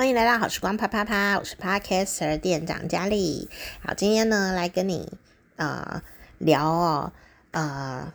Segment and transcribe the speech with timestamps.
[0.00, 3.50] 欢迎来到好时光啪啪啪，我是 Podcaster 店长佳丽。
[3.84, 5.12] 好，今天呢来跟你
[5.56, 6.00] 呃
[6.38, 7.12] 聊哦
[7.50, 8.10] 呃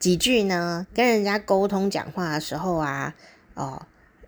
[0.00, 3.14] 几句呢，跟人家沟通讲话的时候啊
[3.54, 3.86] 哦，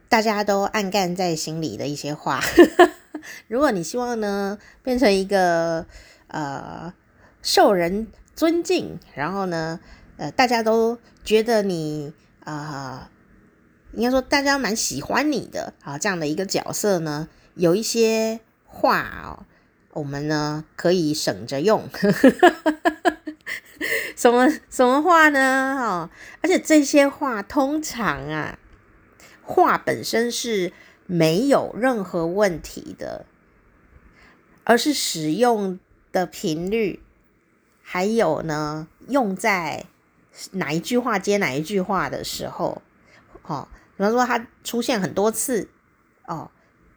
[0.09, 2.41] 大家都暗干在心里的一些话。
[3.51, 5.85] 如果你希望呢变成一个
[6.29, 6.95] 呃
[7.43, 8.07] 受人
[8.37, 9.81] 尊敬，然后呢
[10.19, 12.13] 呃大家都觉得你
[12.45, 13.09] 啊。
[13.95, 19.45] 应该说，大家蛮喜欢你的啊，这样的一个角色呢，有一些话哦，
[19.93, 21.87] 我们呢可以省着用。
[24.17, 25.77] 什么什么话呢？
[25.79, 26.11] 哦，
[26.41, 28.59] 而且这些话通常啊，
[29.43, 30.73] 话本身是
[31.07, 33.27] 没有任何问题的，
[34.65, 35.79] 而是使用
[36.13, 37.03] 的频率，
[37.83, 39.85] 还有呢，用在
[40.53, 42.81] 哪一句话接哪一句话的时候，
[43.43, 43.69] 哦。
[44.03, 45.69] 比方说，它出现很多次，
[46.27, 46.51] 哦，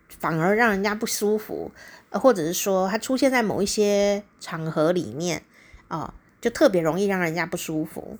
[0.09, 1.71] 反而让人家不舒服，
[2.09, 5.43] 或者是说，它出现在某一些场合里面，
[5.87, 8.17] 哦，就特别容易让人家不舒服。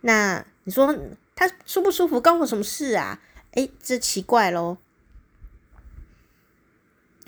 [0.00, 0.92] 那你说
[1.36, 3.20] 他舒不舒服，关我什么事啊？
[3.52, 4.78] 诶，这奇怪咯。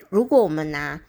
[0.09, 1.01] 如果我们拿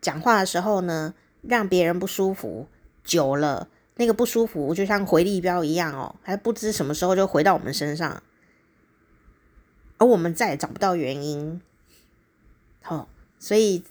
[0.00, 2.68] 讲话的时候呢，让别人不舒服
[3.04, 8.22] 久了，那个不舒服就像回力镖一样哦，还不知什么时候就回到我们身上。
[9.98, 11.60] 而我们再也找不到原因，
[12.82, 13.08] 好、哦，
[13.38, 13.82] 所以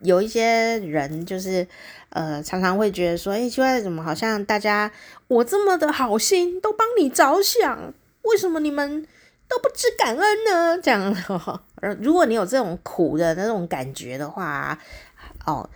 [0.00, 1.66] 有一些人就是
[2.08, 4.90] 呃，常常会觉得说，哎，奇怪，怎么好像大家
[5.28, 9.06] 我这么的好心，都帮你着想，为什么你们
[9.46, 10.78] 都不知感恩呢？
[10.82, 11.14] 这样，
[12.00, 14.78] 如果你有这种苦的那种感觉的话，
[15.46, 15.68] 哦，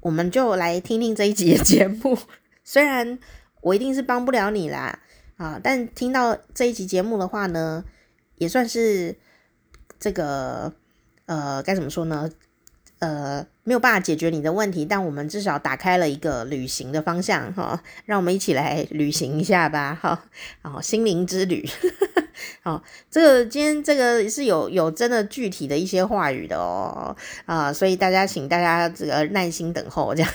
[0.00, 2.18] 我们就来听听这一集的节目。
[2.62, 3.18] 虽然
[3.62, 4.98] 我一定是帮不了你啦，
[5.36, 7.84] 啊，但听到这一集节目的话呢，
[8.40, 9.14] 也算是
[9.98, 10.72] 这个
[11.26, 12.30] 呃，该怎么说呢？
[13.00, 20.24] 呃，没有办法解决你的问题，但我们至少打开了一个旅行的方向哈、让我们一起来旅行一下吧，哈、
[20.62, 21.68] 哦，心灵之旅，
[22.62, 27.14] 哦，这个今天这个是有有真的具体的一些话语的哦，
[27.44, 30.30] 啊，所以大家请大家这个耐心等候这样。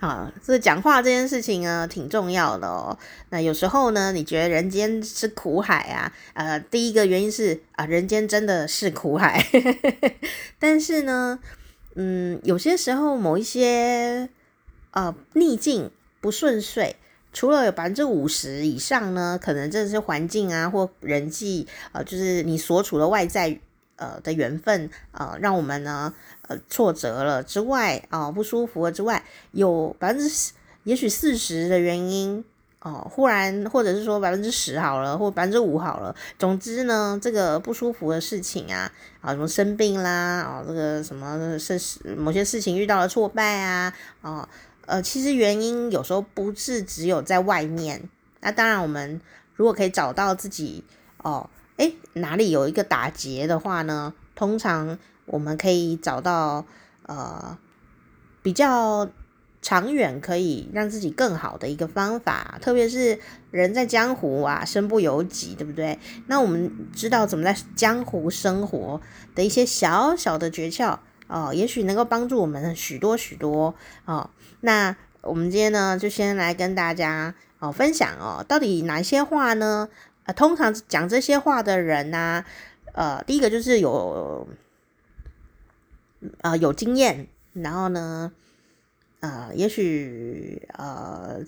[0.00, 2.98] 啊，这讲话这件事情呢，挺重要的哦。
[3.28, 6.10] 那有时候呢，你觉得人间是苦海啊？
[6.32, 9.44] 呃，第一个原因是啊，人间真的是苦海。
[10.58, 11.38] 但是呢，
[11.96, 14.30] 嗯，有些时候某一些
[14.92, 15.90] 呃逆境
[16.22, 16.96] 不顺遂，
[17.34, 23.60] 除了有百分之五十以上呢，可能这是环境啊或人际呃，就是你所处的外在。
[24.00, 26.14] 呃的缘分啊、呃，让我们呢
[26.68, 30.52] 挫折了之外啊、不舒服了之外，有百分之十，
[30.84, 32.44] 也许四十的原因
[32.82, 38.90] 哦、忽然或者是说百分之十好了，或百分之五好了，总之呢，这个不舒服的事情啊
[39.20, 41.78] 啊什么生病啦啊、这个什么是
[42.16, 44.48] 某些事情遇到了挫败啊啊
[44.86, 48.08] 呃，其实原因有时候不是只有在外面，
[48.40, 49.20] 那当然我们
[49.54, 50.82] 如果可以找到自己
[51.18, 51.48] 哦。
[51.76, 54.12] 诶，哪里有一个打结的话呢？
[54.34, 54.98] 通常
[55.30, 56.64] 我们可以找到
[57.06, 57.56] 呃
[58.42, 59.08] 比较
[59.62, 62.58] 长远可以让自己更好的一个方法。
[62.60, 63.18] 特别是
[63.50, 65.98] 人在江湖啊，身不由己，对不对？
[66.26, 69.00] 那我们知道怎么在江湖生活
[69.34, 70.98] 的一些小小的诀窍
[71.28, 73.72] 哦、也许能够帮助我们许多许多
[74.04, 74.28] 哦、
[74.62, 79.88] 那我们今天呢，就先来跟大家哦、分享哦，到底哪些话呢？
[80.34, 82.44] 通常讲这些话的人呢、
[82.94, 84.48] 呃，第一个就是有，
[86.42, 88.32] 呃，有经验，然后呢，
[89.20, 91.40] 呃，也许呃，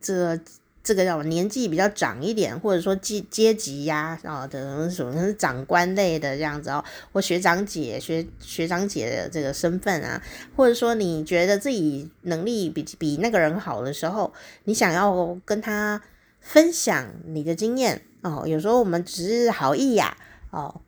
[0.00, 0.38] 这
[0.82, 10.22] 这个叫年纪比较长一点，或者说阶阶级呀啊的什么长官类的这样子哦，或学长姐学学长姐的这个身份啊，
[10.56, 14.32] 或者说你觉得自己能力比比那个人好的时候，
[14.64, 16.00] 你想要跟他。
[16.44, 20.16] 分享你的经验哦，有时候我们只是好意呀，
[20.50, 20.80] 哦，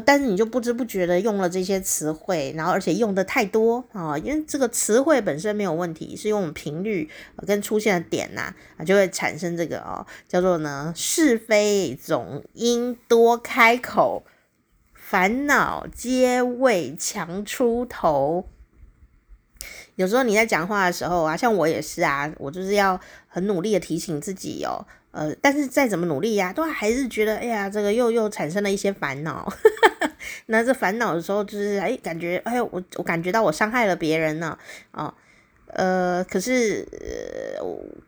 [0.00, 7.08] 但是你就不知不觉的用了这些词汇，然后而且用的太多啊，因为这个词汇本身没有问题，是用频率
[7.46, 14.24] 跟出现的点呐啊，就会产生这个哦，叫做呢是非总应多开口，
[14.94, 18.48] 烦恼皆为强出头。
[19.94, 24.84] 有时候你在讲话的时候啊，像我也是啊，我就是要很努力的提醒自己哦，
[25.16, 29.50] 呃，但是再怎么努力呀、都还是觉得，哎呀，这个又又产生了一些烦恼。
[30.46, 34.58] 那这烦恼的时候，就是哎，感觉，哎呦，我我感觉到我伤害了别人呢，
[34.90, 35.14] 啊、哦，
[35.68, 36.86] 呃，可是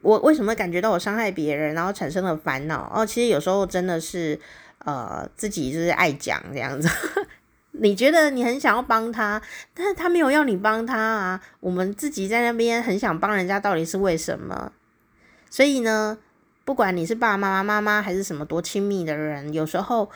[0.02, 2.92] 我为什么感觉到我伤害别人，然后产生了烦恼？
[2.94, 4.38] 哦，其实有时候真的是，
[4.84, 6.90] 呃自己就是爱讲这样子。
[7.80, 9.40] 你觉得你很想要帮他，
[9.72, 11.40] 但是他没有要你帮他啊。
[11.60, 14.72] 我们自己在那边很想帮人家，到底是为什么？
[15.48, 16.18] 所以呢，
[16.68, 20.10] 不管你是爸爸妈妈、妈妈还是什么多亲密的人，有时候，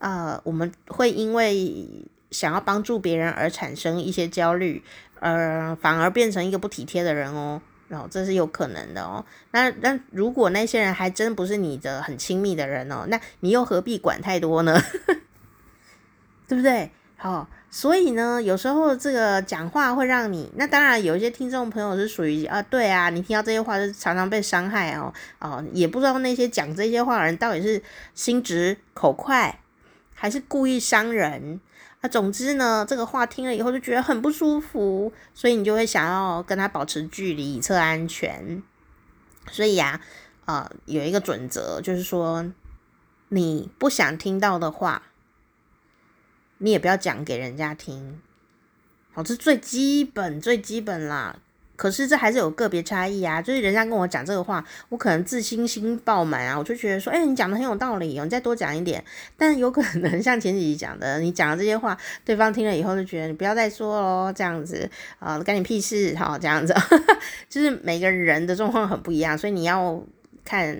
[0.00, 1.88] 呃，我们会因为
[2.30, 4.84] 想要帮助别人而产生一些焦虑，
[5.20, 7.62] 呃，反而变成一个不体贴的人哦。
[7.88, 9.24] 然后这是有可能的哦。
[9.52, 14.78] 那那如果那些人还真不是你的很亲密的人哦，那你又何必管太多呢？
[16.46, 16.90] 对不对？
[17.24, 27.82] 哦，所以呢，有时候这个讲话会让你，那当然有一些听众朋友是属于啊，对啊，你听到这些话是常常被伤害哦，哦，也不知道那些讲这些话的人到底是
[28.14, 29.58] 心直口快，
[30.12, 31.58] 还是故意伤人。
[32.02, 38.62] 那总之呢，这个话听了以后就觉得很不舒服，所以你就会想要跟他保持距离以测安全。
[39.50, 39.98] 所以呀，
[40.44, 42.44] 啊，呃，有一个准则就是说，
[43.30, 45.04] 你不想听到的话。
[46.64, 48.18] 你也不要讲给人家听，
[49.12, 51.36] 好，这最基本最基本啦。
[51.76, 53.42] 可是这还是有个别差异啊。
[53.42, 59.04] 就是人家跟我讲这个话，我可能自信心爆满啊，我就觉得说，哎、你讲的很有道理哦，你再多讲一点。
[59.36, 61.94] 但有可能像前几集讲的，你讲的这些话，
[62.24, 64.88] 对方听了以后就觉得你不要再说喽，这样子
[65.18, 66.74] 啊，干你屁事，好，这样子，
[67.50, 70.02] 就是每个人的状况很不一样，所以你要
[70.42, 70.74] 看。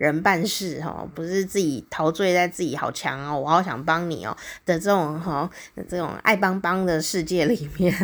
[0.00, 5.50] 人办事哈，不是自己陶醉在自己好强哦， 我好想帮你哦的这种哈，
[5.86, 7.94] 这种爱帮帮的世界里面，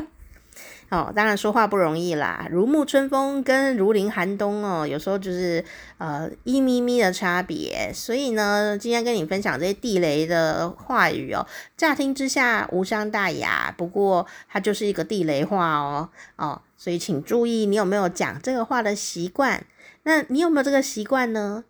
[0.88, 5.62] 哦，当然说话不容易啦，如沐春风跟如临寒冬哦，有时候就是
[5.98, 11.46] 呃一咪咪的差别，所以呢，今天跟你分享这些地雷的话语哦，
[11.76, 19.62] 乍听之下无伤大雅，不过它就是一个地雷话哦，哦，所以请注意你有没有讲这个话的习惯。
[20.08, 21.64] 那你有没有这个习惯呢？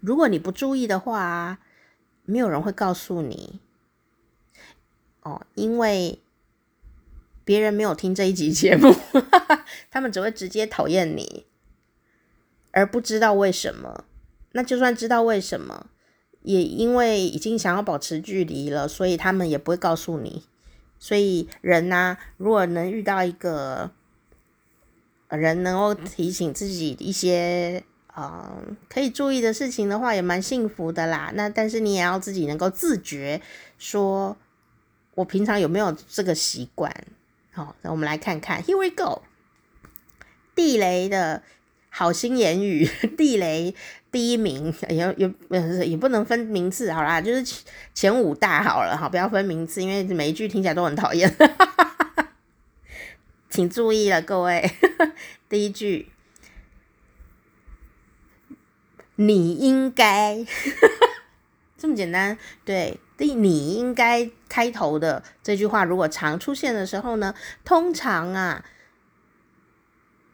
[0.00, 1.60] 如果你不注意的话，
[2.24, 3.60] 没有人会告诉你
[5.22, 6.18] 哦，因为
[7.44, 8.92] 别人没有听这一集节目，
[9.92, 11.46] 他们只会直接讨厌你，
[12.72, 14.02] 而不知道为什么。
[14.50, 15.86] 那就算知道为什么，
[16.42, 20.42] 也因为已经想要保持距离了，所以他们也不会告诉你。
[20.98, 23.92] 所以人呐，如果能遇到一个。
[25.36, 27.82] 人能够提醒自己一些
[28.14, 28.50] 呃
[28.88, 31.30] 可以注意的事情的话，也蛮幸福的啦。
[31.34, 33.40] 那但是你也要自己能够自觉，
[33.78, 34.36] 说
[35.14, 36.92] 我平常有没有这个习惯？
[37.52, 39.22] 好，那我们来看看，Here we go。
[40.54, 41.42] 地雷的
[41.90, 43.74] 好心言语， 地雷
[44.10, 51.32] 第一名也也也不能分名次，好啦，就是前五大好了，好，不要分名次，因为每一句听起来都很讨厌。
[53.54, 54.68] 请注意了，各位，
[55.48, 56.10] 第一句，
[59.14, 60.44] 你应该。
[61.78, 67.32] 这么简单，对，第你应该开头的这句话，如果常出现的时候呢，
[67.64, 68.64] 通常啊，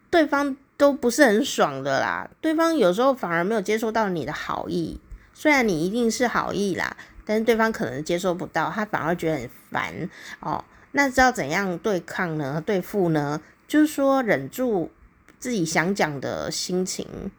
[0.09, 4.99] 对方都不是很爽的啦，对方有时候反而没有接受到你的好意，
[5.35, 6.97] 虽然你一定是好意啦，
[7.27, 10.09] 但是对方可能接受不到，他反而觉得很烦。
[10.41, 10.65] 哦。
[10.93, 12.63] 那知道怎样对抗呢？
[12.65, 13.41] 对付呢？
[13.69, 14.91] 就是说忍住
[15.39, 17.31] 自己想讲的心情。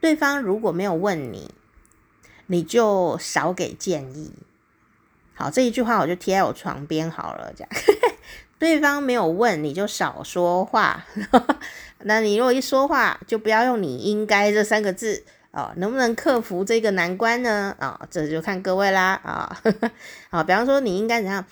[0.00, 1.54] 对方如果没有问你，
[2.46, 4.32] 你就少给建议。
[5.34, 7.52] 好，这一句话我就贴在我床边好了。
[7.56, 7.70] 这样，
[8.58, 11.04] 对方没有问你就少说话。
[12.02, 15.72] 那你如果一说话，就不要用“你应该”这三个字哦。
[15.76, 17.74] 能不能克服这个难关呢？
[17.78, 19.20] 啊、哦，这就看各位啦。
[19.24, 19.72] 啊、哦，
[20.30, 21.44] 好，比方说你应该怎样？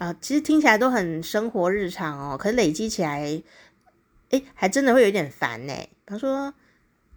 [0.00, 3.42] 啊、其实听起来都很生活日常哦，可是累积起来，
[4.30, 5.74] 哎，还真的会有点烦呢。
[6.06, 6.54] 他说：“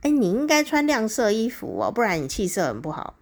[0.04, 3.16] 哎，你应该穿亮色衣服哦，不然你气色很不好。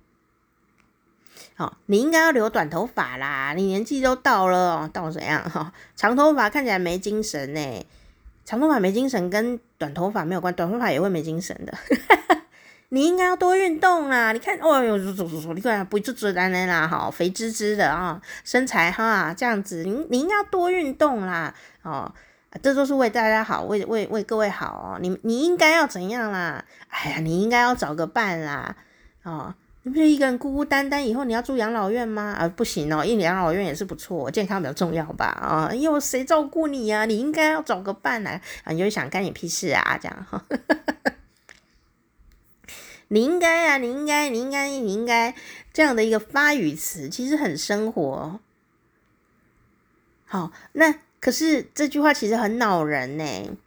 [1.53, 5.47] 好、哦，你应该要留短头发啦，你年纪都到了哦，到怎样？
[5.47, 7.85] 哈、哦，长头发看起来没精神呢。
[8.43, 11.77] 长头发没精神跟短头发没有关，短头发也会没精神的。”
[12.93, 14.33] 你应该要多运动啦！
[14.33, 22.13] 你看，哦哟，你看不就直男男啦，好肥滋滋的啊，身材哈这样子，你你应该要多运动啦，哦，
[22.61, 24.99] 这都是为大家好，为为为各位好哦。
[24.99, 26.65] 你你应该要怎样啦？
[26.89, 28.75] 哎呀，你应该要找个伴啦，
[29.23, 32.35] 哦，你不是一个人孤孤单单，以后你要住养老院吗？
[32.37, 35.27] 啊，不行哦，因为养老院也是不错，健康比较重要吧？
[35.27, 37.05] 啊、哦，因为谁照顾你呀？
[37.05, 40.43] 你应该要找个伴来啊，你就想干你屁事啊，这样哈。
[43.13, 45.35] 你应该啊，你应该，你应该，你应该
[45.73, 48.39] 这样的一个发语词，其实很生活。
[50.25, 53.57] 好，那可是这句话其实很恼人呢。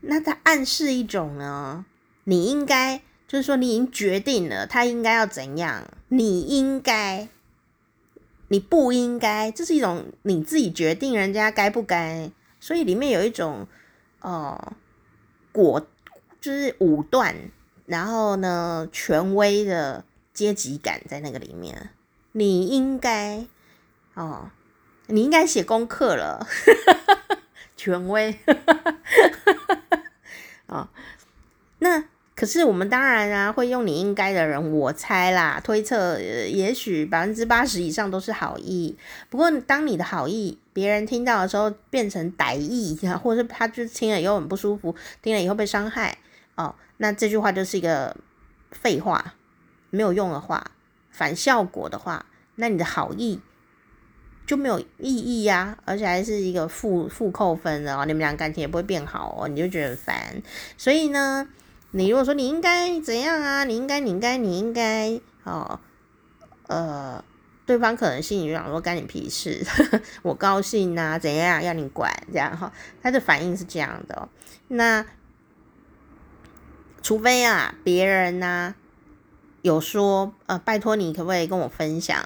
[0.00, 1.84] 那它暗示一种呢，
[2.24, 7.28] 你应该就是说你已经决定了他应该要怎样，你应该，
[8.48, 13.68] 你不应该，这是一种你自己决定人家该不该，所以里面有一种
[14.18, 14.72] 呃
[15.52, 15.86] 果，
[16.40, 17.36] 就是武断，
[17.90, 21.90] 然后呢权威的阶级感在那个里面，
[22.32, 23.44] 你应该
[24.14, 24.50] 哦，
[25.08, 26.46] 你应该写功课了，
[27.76, 28.38] 权威，
[30.66, 30.88] 啊、 哦，
[31.80, 32.04] 那。
[32.36, 38.96] 可是我们当然啊，会用你应该的人，我猜啦，推测，也许百分之八十以上都是好意。
[39.28, 46.16] 不过，当你的好意别人听到的时候变成歹意，或者是他就听了以后很不舒服，听了以后被伤害，
[46.62, 48.16] 哦，那这句话就是一个
[48.70, 49.34] 废话，
[49.90, 50.70] 没有用的话，
[51.10, 52.26] 反效果的话，
[52.56, 53.40] 那你的好意
[54.46, 60.42] 就没有意义呀，而且还是一个负负扣分的哦，你们俩感情也不会变好哦，你就觉得很烦。
[60.76, 61.48] 所以呢。
[61.92, 63.64] 你如果说你应该怎样啊？
[63.64, 65.80] 你应该，你应该，你应该哦，
[66.68, 67.24] 呃，
[67.66, 69.66] 对方可能心里想说干你屁事，
[70.22, 72.72] 我高兴呐、啊，怎样要你管这样哈？
[73.02, 74.28] 他的反应是这样的、哦。
[74.68, 75.04] 那
[77.02, 78.74] 除非啊，别人呐、
[79.62, 82.22] 有说呃，拜托你可不可以跟我分享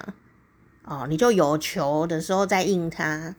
[0.84, 1.06] 哦？
[1.08, 3.34] 你就有求的时候再应他。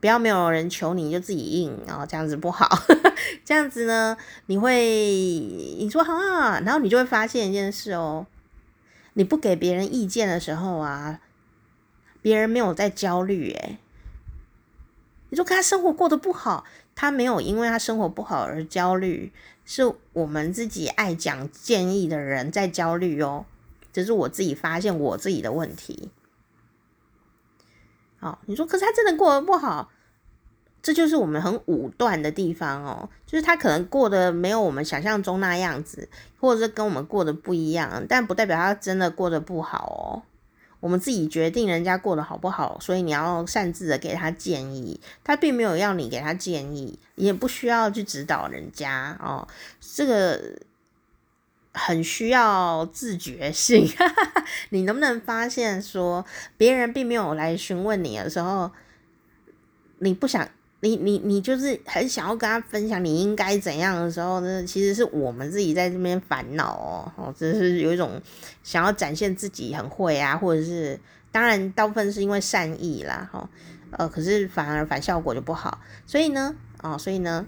[0.00, 2.68] 不要没有人求你就自己应，然后这样子不好。
[3.44, 4.80] 这样子呢，你会
[5.78, 8.26] 你说好啊，然后你就会发现一件事哦，
[9.12, 11.20] 你不给别人意见的时候啊，
[12.20, 13.78] 别人没有在焦虑诶。
[15.30, 16.64] 你说他生活过得不好，
[16.96, 19.32] 他没有因为他生活不好而焦虑，
[19.64, 23.46] 是我们自己爱讲建议的人在焦虑哦。
[23.92, 26.10] 这是我自己发现我自己的问题。
[28.20, 29.90] 哦，你说，可是他真的过得不好，
[30.80, 33.10] 这就是我们很武断的地方哦。
[33.26, 36.08] 就是他可能过得没有我们想象中那样子，
[36.40, 40.31] 或者是跟我们过得不一样，但不代表他真的过得不好哦。
[40.82, 49.48] 我们自己决定人家过得好不好，所以你要擅自的给他建议，他并没有要你给他建议，也不需要去指导人家哦。
[49.80, 50.58] 这个。
[51.74, 53.88] 很需要自觉性，
[54.68, 56.22] 你能不能发现说，
[56.58, 58.70] 别人并没有来询问你的时候，
[60.00, 60.46] 你不想，
[60.82, 64.64] 你你你就是很想要跟他分享你应该怎样的时候呢？
[64.64, 68.20] 其实是我们自己在这边烦恼哦，哦，只是有一种
[68.64, 70.98] 想要展现自己很会啊，或者是
[71.30, 73.48] 当然大部分是因为善意啦，哈，
[73.92, 77.46] 呃，可是反而反效果就不好，所以呢，哦，所以呢。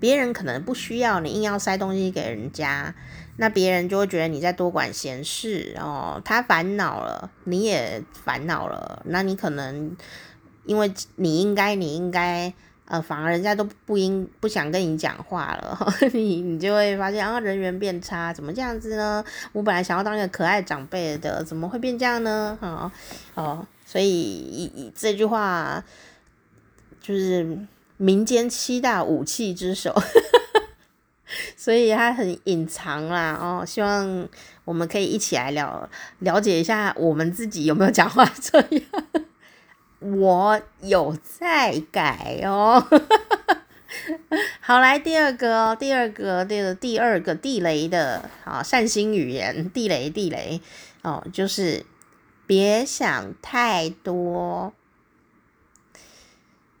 [0.00, 2.94] 别人可能不需要你硬要塞东西给人家，
[3.36, 6.22] 那别人就会觉得你在多管闲事哦。
[6.24, 9.96] 他烦恼了，你也烦恼了，那你可能
[10.68, 12.52] 因为你应该，你应该，
[12.84, 19.24] 呃，反而人家都不应不想跟你讲话了， 你你就会发现啊，人缘变差，怎么这样子呢？
[19.52, 22.56] 我本来想要当一个可爱长辈的，怎么会变这样呢？
[22.60, 22.92] 哦
[23.34, 25.82] 哦，所以这句话
[27.00, 27.58] 就是。
[28.00, 29.92] 民间七大武器之首，
[31.58, 33.64] 所以它很隐藏啦哦。
[33.66, 34.28] 希望
[34.64, 39.27] 我们可以一起来了了解一下我们自己有没有讲话这样。
[40.00, 42.86] 我有在改哦。
[44.60, 50.60] 好，来第二个哦，第二个这个第二个地雷的啊，善心语言地雷地雷
[51.02, 51.84] 哦，就是
[52.46, 54.72] 别想太多。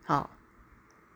[0.04, 0.30] 好。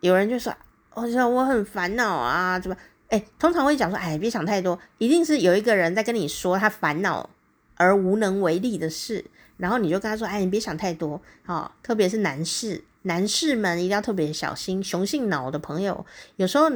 [0.00, 0.52] 有人就说
[0.94, 2.76] ：“我说我很烦恼啊，怎么？
[3.08, 7.30] 哎，通常会讲说，哎，别想太多，一定是有一个人在跟你说他烦恼
[7.76, 9.24] 而无能为力的事，
[9.62, 16.04] 然后你就跟他说，哎，你别想太多，哦，特别是男士，男士们一定要特别小心，雄性脑的朋友，
[16.34, 16.68] 有时候，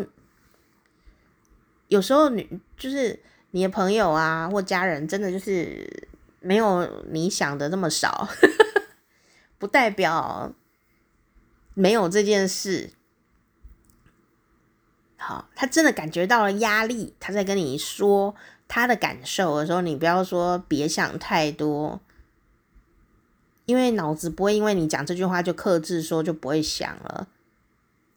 [1.89, 3.19] 有时候你就是
[3.51, 8.29] 你的朋友啊或家人，真的就是没有你想的那么少，
[9.59, 10.53] 不代表
[11.75, 12.91] 没有这件事。”
[15.19, 18.33] 好，他真的感觉到了压力，他在跟你说
[18.69, 22.01] 他的感受的时候，你不要说别想太多，
[23.67, 27.29] 因为脑子不会因为你讲这句话就克制说就不会想了。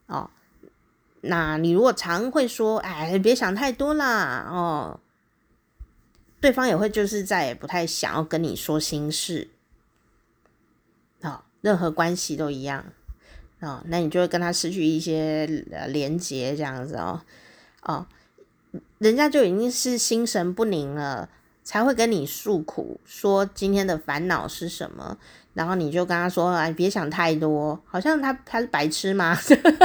[0.07, 0.29] 哦，
[1.21, 4.99] 那你如果常会说，哎，别想太多啦，哦，
[6.39, 9.49] 对方也会就是再也不太想要跟你说心事。
[11.21, 12.85] 好，哦，任何关系都一样。
[13.59, 15.45] 哦，那你就会跟他失去一些
[15.89, 17.21] 连接，这样子哦，
[17.83, 18.07] 哦，
[18.99, 21.27] 人家就已经是心神不宁了，
[21.63, 25.17] 才会跟你诉苦，说今天的烦恼是什么，
[25.53, 29.37] 然后你就跟他说，哎，别想太多，好像他他是白痴吗？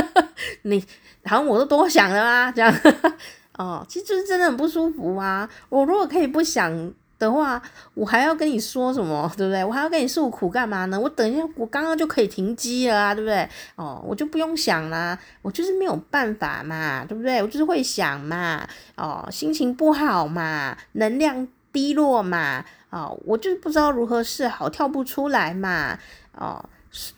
[0.62, 0.82] 你
[1.24, 2.74] 好像我都多想了啊，这样，
[3.58, 5.48] 哦，其实就是真的很不舒服啊。
[5.68, 7.60] 我如果可以不想的话，
[7.94, 9.64] 我还要跟你说什么，对不对？
[9.64, 10.98] 我还要跟你诉苦干嘛呢？
[10.98, 13.48] 我等一下，我刚刚就可以停机了啊，对不对？
[13.76, 17.40] 哦，我就不用想啦，我就是没有办法嘛，对不对？
[17.42, 18.66] 我就是会想嘛，
[18.96, 25.98] 哦，心情不好嘛，能量低落嘛，哦，我就是不知道如何是好，跳不出来嘛，
[26.32, 26.64] 哦，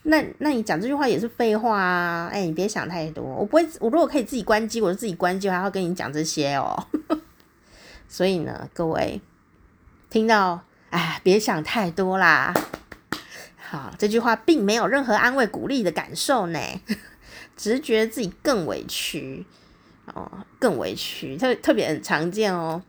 [0.05, 6.87] 那那你讲这句话也是废话啊，哎，你别想太多，我不会，我如果可以自己关机，我就自己关机，我还要跟你讲这些哦。
[8.09, 9.21] 所以呢，各位。
[10.09, 12.55] 听到，哎，别想太多啦。
[13.59, 16.59] 好，这句话并没有任何安慰、鼓励的感受呢，
[17.57, 19.45] 只是觉得自己更委屈
[20.15, 22.81] 哦，更委屈，特特别很常见哦。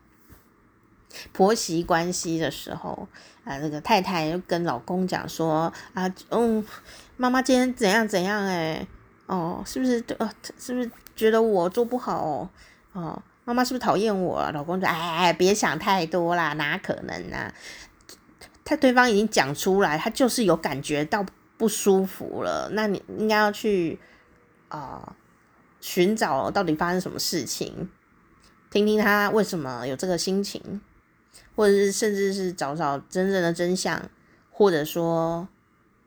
[1.33, 3.07] 婆媳关系的时候
[3.43, 6.65] 啊，这个太太就跟老公讲说啊，嗯，
[7.15, 8.85] 妈妈今天怎样怎样哎，
[9.25, 12.49] 哦，是不是呃，是不是觉得我做不好哦？
[12.93, 13.21] 哦。
[13.45, 14.51] 妈妈是不是讨厌我？
[14.51, 17.49] 老公说：“哎，别想太多啦，哪可能、啊？
[18.65, 22.67] 他对方已经讲出来，他就是有感觉到不舒服了。
[22.73, 23.97] 那你应该要去
[24.67, 25.15] 啊、
[25.79, 27.89] 寻找到底发生什么事情，
[28.69, 30.81] 听听他为什么有这个心情，
[31.57, 34.01] 或者是甚至是找找真正的真相，
[34.49, 35.45] 或者说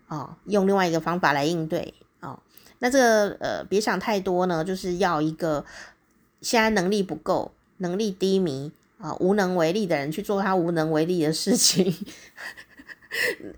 [0.08, 2.42] 哦、用另外一个方法来应对啊、呃。
[2.78, 5.66] 那这个呃，别想太多呢，就是要一个。”
[6.42, 11.94] 现在能力不够，能力低迷啊，无能为力的人去做他无能为力的事情，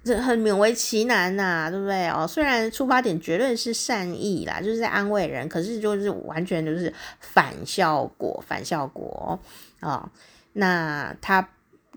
[0.03, 2.27] 这很勉为其难呐、对不对哦？
[2.27, 9.41] 虽然出发点绝对是善意啦，就是在安慰人，可是就是完全就是反效果，反效果、
[9.81, 10.11] 哦。
[10.55, 11.49] 那他。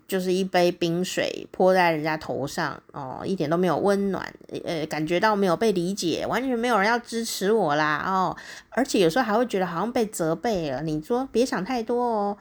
[0.07, 4.23] 就是一杯冰水泼在人家头上哦，一点都没有温暖，
[4.63, 8.37] 呃，感觉到没有被理解，完全没有人要支持我啦哦，
[8.69, 10.83] 而且有时候还会觉得好像被责备了。
[10.83, 12.37] 你说别想太多哦，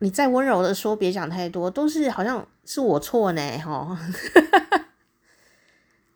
[0.00, 3.98] 你再温柔的说别想太多，都是好像是我错呢哈、哦，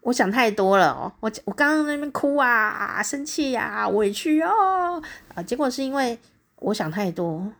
[0.03, 5.03] 我想太多了哦，我我刚刚那边哭啊，生气呀、委屈哦，
[5.35, 6.18] 啊，结果是因为
[6.57, 7.51] 我想太多。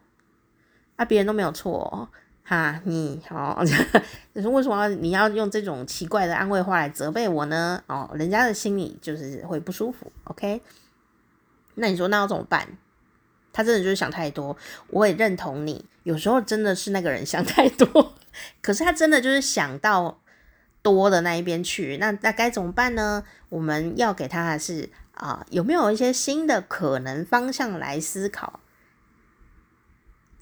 [0.99, 2.09] 啊，别人都没有错，
[2.43, 3.57] 哈，你哦，
[4.35, 7.81] 可 是为什么你要用这种奇怪的安慰话来责备我呢？
[7.87, 10.61] 哦，人家的心里就是会不舒服，OK？
[11.77, 12.67] 那你说那要怎么办？
[13.53, 14.57] 他真的就是想太多，
[14.89, 18.15] 我也认同你，有时候真的是那个人想太多，
[18.61, 20.21] 可是他真的就是想到
[20.83, 23.23] 多的那一边去，那那该怎么办呢？
[23.51, 28.59] 我们要给他的是啊，有没有一些新的可能方向来思考？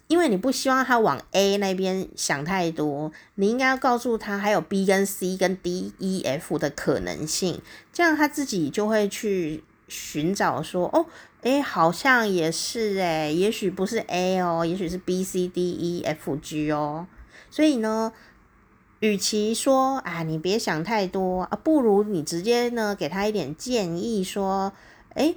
[0.09, 7.61] 因为你不希望他往 A 那边想太多，你应该要告诉他还有 B 跟 C 跟 D、E、F 的可能性，
[7.93, 11.07] 这样他自己就会去寻找说，哦，
[11.43, 17.09] 诶，好像也是诶，也许不是 A 哦，也许是 B、C、D、E、F、G 哦。
[17.51, 18.13] 所以呢，
[19.01, 24.73] 与其说啊，你别想太多啊，不如你直接呢给他一点建议，说，
[25.15, 25.37] 诶，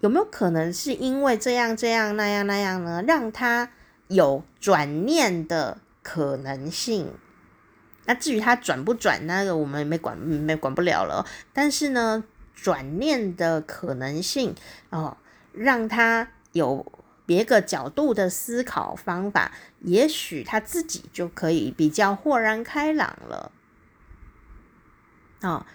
[0.00, 3.70] 有没有可能是因为这样这样那样那样呢，让他。
[4.08, 7.12] 有转念的可能性，
[8.04, 11.26] 那至于他转不转，那个我们也没管，没管不了了。
[11.52, 14.54] 但是呢，转念的可能性
[14.90, 15.16] 哦，
[15.52, 16.92] 让他有
[17.24, 23.52] 别个角度的思考方法，也许他自己就可以比较豁然开朗了。
[25.42, 25.66] 哦，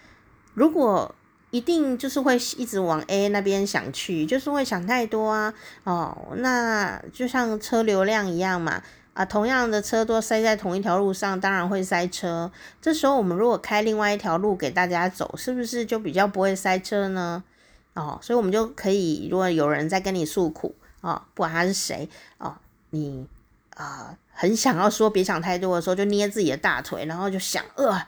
[0.54, 1.16] 如果。
[1.52, 5.54] 一定就是会一直往 A 那边想去，就是会想太多啊。
[5.84, 8.82] 哦，那就像车流量一样嘛。
[9.14, 12.50] 啊，同样的车都塞在同一条路上，当然会塞车。
[12.82, 17.44] 这时候我们如果开另外一条路给大家走，是不是就比较不会塞车呢？
[17.94, 22.56] 哦，所以我们就可以，如果有人在跟你诉苦啊，哦，不管他是谁哦，
[22.92, 23.28] 你
[23.76, 28.02] 啊，很想要说别想太多的时候，就捏自己的大腿，然后就想，呃。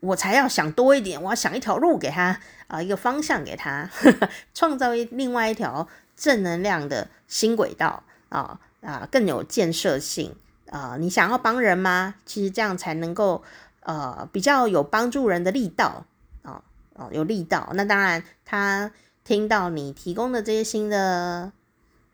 [0.00, 2.24] 我才要想多一点，我要想一条路给他
[2.66, 5.86] 啊、呃，一个方向给他，呵 呵创造一另外一条
[6.16, 10.34] 正能量的新轨道啊啊，更有建设性
[10.70, 10.98] 啊、呃！
[10.98, 12.14] 你想要帮人吗？
[12.24, 13.42] 其实这样才能够
[13.80, 16.04] 呃比较有帮助人的力道
[16.42, 16.62] 啊
[16.94, 17.70] 哦，有力道。
[17.74, 18.90] 那当然，他
[19.22, 21.52] 听到你提供的这些新的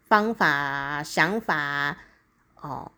[0.03, 1.96] 方法、想法
[2.61, 2.90] 哦。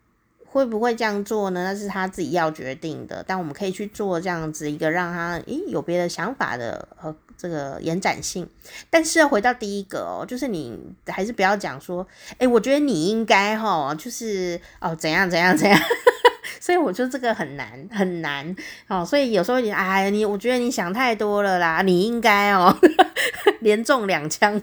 [0.50, 1.62] 会不会这样做呢？
[1.62, 3.22] 那是他自己要决定的。
[3.26, 8.48] 但我们可以去做这样子一个让他诶有别的想法的和这个延展性。
[8.88, 12.06] 但是回到第一个哦，就是你还是不要讲说，
[12.38, 15.78] 诶我觉得你应该哈，就是哦怎样怎样怎样。
[16.60, 18.56] 所以我觉得这个很难很难
[18.88, 19.04] 哦。
[19.04, 21.82] 所以有时候你哎你，我觉得你想太多了啦。
[21.82, 22.74] 你应该哦，
[23.60, 24.60] 连中两枪。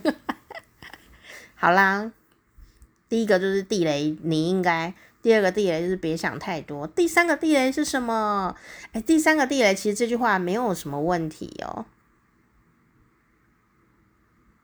[1.56, 2.12] 好啦。
[3.08, 4.92] 第一个就是地雷，你应该；
[5.26, 8.56] 第二个地雷就是别想太多；第三个地雷是什么？
[8.92, 11.88] 哎，第三个地雷其实这句话没有什么问题哦。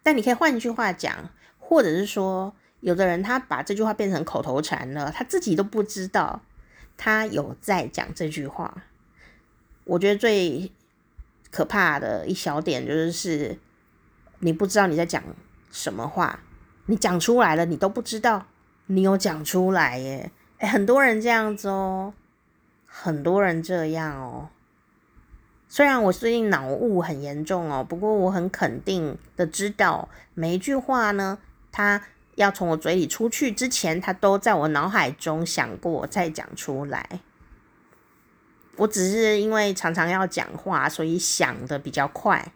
[0.04, 6.44] 但你可以换一句话讲，或者是说，有的人他把这句话变成口头禅了，他自己都不知道
[6.96, 8.84] 他有在讲这句话。
[9.86, 10.72] 我觉得最
[11.50, 13.58] 可怕的一小点就是，
[14.38, 15.24] 你不知道你在讲
[15.72, 16.42] 什么话，
[16.86, 18.46] 你讲出来了，你都不知道
[18.86, 20.32] 你有讲出来耶。
[20.62, 22.14] 诶，很多人这样子哦，
[22.86, 24.50] 很多人这样哦。
[25.68, 31.40] 虽然我最近脑雾很严重哦，不过我很肯定的知道，每一句话呢，
[31.72, 32.04] 它
[32.36, 37.22] 要从我嘴里出去之前，它都在我脑海中想过再讲出来。
[38.76, 42.52] 我只是因为常常要讲话，所以想的比较快。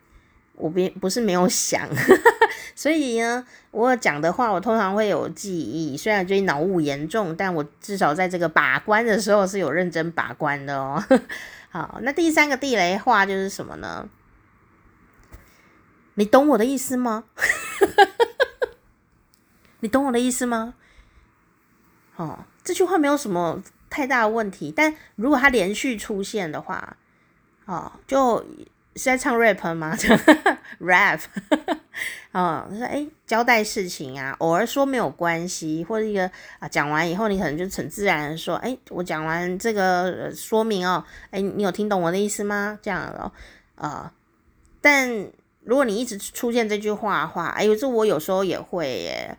[0.58, 1.88] 我别不是没有想，
[2.76, 5.98] 所以呢，我讲的话我通常会有记忆。
[5.98, 11.04] 虽然最近脑雾严重，但我至少在这个把关的时候是有认真把关的哦。
[11.70, 14.08] 好，那第三个地雷话就是什么呢？
[16.15, 17.26] 你懂我的意思吗？
[19.82, 20.74] 你懂我的意思吗？
[22.15, 26.96] 哦，这句话没有什么太大的问题，但如果它连续出现的话，
[27.65, 28.46] 哦，就
[28.96, 29.96] 是在唱 rap 吗？
[30.80, 31.20] rap。
[32.32, 36.30] 啊，他说：“哎，交代事情啊，偶尔说没有关系，或者一个
[36.60, 42.78] 啊，讲完以后你可能就很自然的说，哎，我讲完这个说明哦，哎，你有听懂我的意思吗？
[42.82, 43.32] 这样了，
[43.76, 44.12] 啊，
[44.82, 45.10] 但
[45.64, 49.38] 如果你一直出现这句话的话，哎呦，这我有时候也会耶，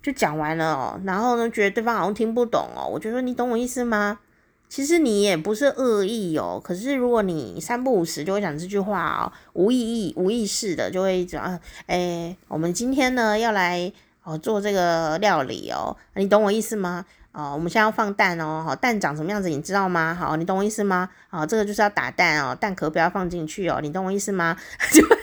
[0.00, 4.20] 就讲完了哦，然后呢，觉得对方好像听不懂哦，我就说你懂我意思吗？”
[4.70, 17.04] 其实你也不是恶意哦，可是如果你三不五时就会讲这句话哦，无意义、无意识的就会讲，哎，我们今天呢要来哦做这个料理哦，你懂我意思吗？
[17.32, 20.14] 哦，我们现在要放蛋哦，蛋长什么样子你知道吗？
[20.14, 21.08] 好，你懂我意思吗？
[21.28, 24.56] 好，这个就是要打蛋哦，蛋壳不要放进去哦，你懂我意思吗？
[24.94, 25.16] 就会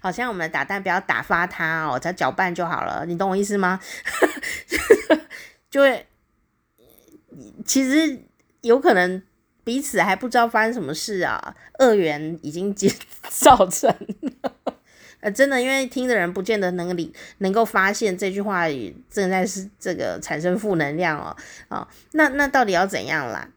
[0.00, 3.78] 好像我们打蛋不要打发它哦，只要搅拌就好了，你懂我意思吗？
[5.70, 6.06] 就会，
[7.66, 8.18] 其实。
[8.64, 9.22] 有可能
[9.62, 12.90] 彼此还不知道发生什么事啊，恶缘已经结
[13.28, 13.88] 造成
[14.42, 14.56] 了。
[15.20, 18.66] 呃，真的，因为听的人不见得能理，能够发现这句话
[19.08, 21.36] 正在是这个产生负能量哦。
[21.68, 23.48] 哦，那那到底要怎样啦？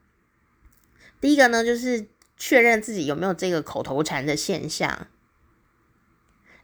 [1.20, 5.08] 第一个呢，就是确认自己有没有这个口头禅的现象。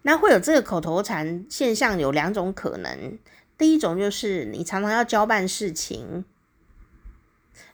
[0.03, 3.17] 那会有这个口头禅现象有两种可能，
[3.57, 6.25] 第一种就是你常常要交办事情。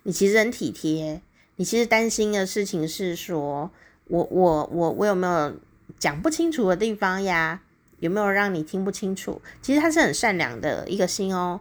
[0.03, 1.21] 你其实很体贴，
[1.57, 3.69] 你其实担心的事情是说，
[4.05, 5.53] 我我我我有没有
[5.97, 7.61] 讲不清楚的地方呀？
[7.99, 9.41] 有没有让你听不清楚？
[9.61, 11.59] 其实他是很善良的一个心哦，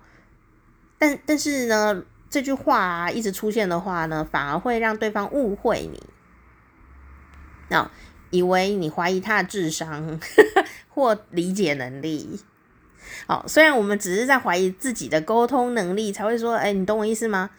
[0.97, 6.01] 但但是呢，这句话一直出现的话呢，反而会让对方误会你，
[7.71, 7.91] 那、
[8.31, 10.21] 以为你怀疑他的智商
[10.89, 12.39] 或理解能力。
[13.27, 17.51] 好、哦，虽然我们只是在怀疑自己的沟通能力，才会说，哎，你懂我意思吗？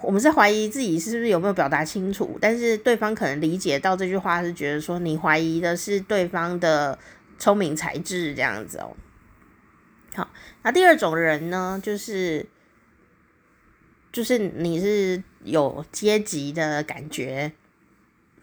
[0.00, 6.98] 我们是怀疑自己是不是有没有表达清楚，但是对方可能理解到这句话是觉得说你怀疑的是对方的
[7.38, 8.96] 聪明才智这样子哦。
[10.14, 10.30] 好，
[10.62, 12.46] 那第二种人呢，就是
[14.12, 17.52] 就是你是有阶级的感觉，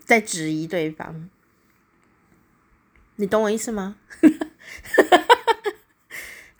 [0.03, 1.29] 在质疑对方，
[3.15, 3.95] 你懂我意思吗？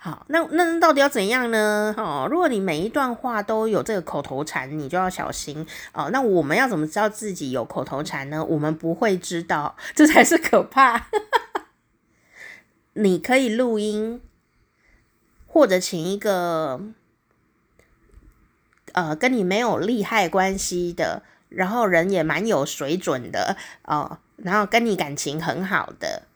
[0.06, 1.92] 好，那那到底要怎样呢？
[1.98, 6.12] 哦，如果你每一段话都有这个口头禅，你就要小心哦。
[6.14, 8.46] 那我们要怎么知道自己有口头禅呢？
[8.46, 11.08] 我们不会知道，这才是可怕。
[12.94, 14.22] 你可以录音，
[15.48, 16.80] 或者请一个
[18.92, 26.28] 呃跟你没有利害关系的，然后人也蛮有水准的哦，然后跟你感情很好的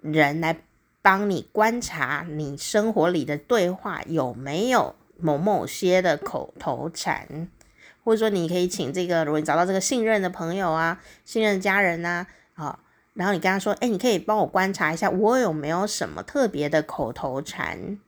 [0.00, 0.60] 人来。
[1.02, 7.48] 帮你观察你生活里的对话有没有某某些的口头禅，
[8.04, 12.78] 或者说你可以请这个，如果你找到这个信任的朋友啊、信任的家人呐，啊，
[13.14, 17.98] 然后你跟他说，哎，你可以帮我观察一下，我有没有什么特别的口头禅？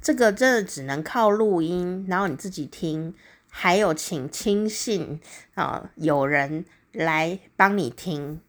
[0.00, 3.14] 这个真的只能靠录音，然后你自己听，
[3.48, 5.20] 还有请亲信
[5.54, 8.40] 啊，有人来帮你听。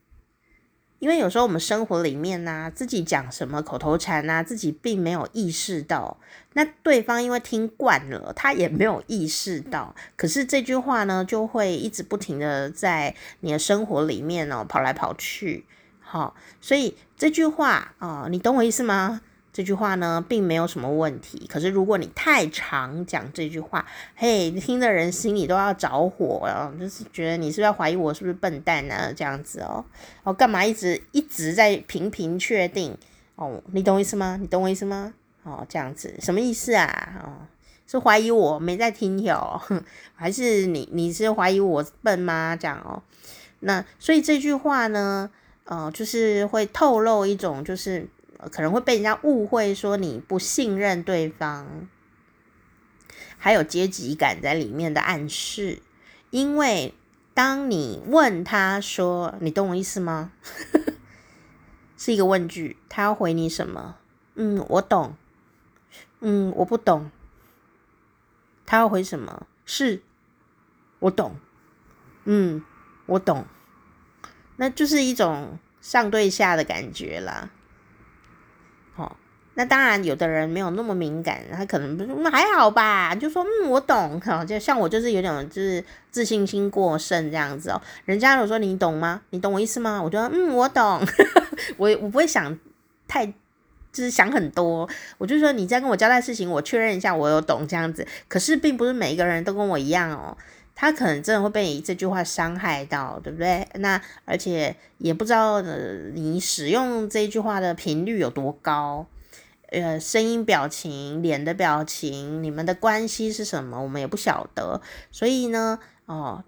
[0.99, 6.17] 因为有时候我们生活里面呢、自己讲什么口头禅啊，自己并没有意识到。
[6.53, 9.95] 那对方因为听惯了，他也没有意识到。
[10.15, 15.65] 可是这句话呢，就会一直不停的在你的生活里面哦跑来跑去。
[16.01, 19.21] 好，所以这句话啊、你懂我意思吗？
[19.59, 21.45] 这句话呢，并没有什么问题。
[21.49, 29.13] 可是如果你太常讲这句话，嘿，听的人心里都要着火了，就是觉得你是不是要怀疑我是不是笨蛋呢？
[29.13, 29.83] 这样子哦，
[30.23, 32.97] 哦，干嘛一直一直在频频确定？
[33.35, 34.37] 哦，你懂我意思吗？
[34.39, 35.13] 你懂我意思吗？
[35.43, 37.19] 哦，这样子什么意思啊？
[37.21, 37.43] 哦，
[37.85, 39.61] 是怀疑我没在听哟？
[40.15, 42.55] 还是你你是怀疑我笨吗？
[42.55, 43.03] 这样哦，
[43.59, 45.29] 那所以这句话呢，
[45.65, 48.07] 呃，就是会透露一种就是。
[48.51, 51.87] 可能会被人家误会说你不信任对方，
[53.37, 55.81] 还有阶级感在里面的暗示。
[56.29, 56.93] 因为
[57.33, 60.31] 当你问他说：“你懂我意思吗？”
[61.97, 63.97] 是一个问句，他要回你什么？
[64.35, 65.15] 嗯，我懂。
[66.21, 67.11] 嗯，我不懂。
[68.65, 69.47] 他要回什么？
[69.65, 70.01] 是，
[70.99, 71.35] 我懂。
[72.23, 72.63] 嗯，
[73.05, 73.45] 我懂。
[74.57, 77.49] 那就是一种上对下的感觉啦。
[79.59, 84.17] 那当然，有的人没有那么敏感，他可能不是，还好吧，就说嗯，我懂。
[84.21, 87.81] 哈，就像我就是有点就是自信心过剩这样子哦。
[88.05, 89.19] 人家如果说你懂吗？
[89.31, 90.01] 你懂我意思吗？
[90.01, 91.01] 我觉得嗯，我懂。
[91.75, 92.57] 我我不会想
[93.05, 98.07] 太就是想很多，我就说你在跟我交代事情，我确认一下我有懂这样子。
[98.29, 100.37] 可是并不是每一个人都跟我一样哦，
[100.73, 103.67] 他可能真的会被你这句话伤害到，对不对？
[103.73, 105.61] 那而且也不知道，
[106.13, 109.05] 你使用这句话的频率有多高，
[109.71, 114.81] 呃，声音、表情、脸的表情，你们的关系是什么，我们也不晓得。
[115.11, 116.43] 所以呢，哦，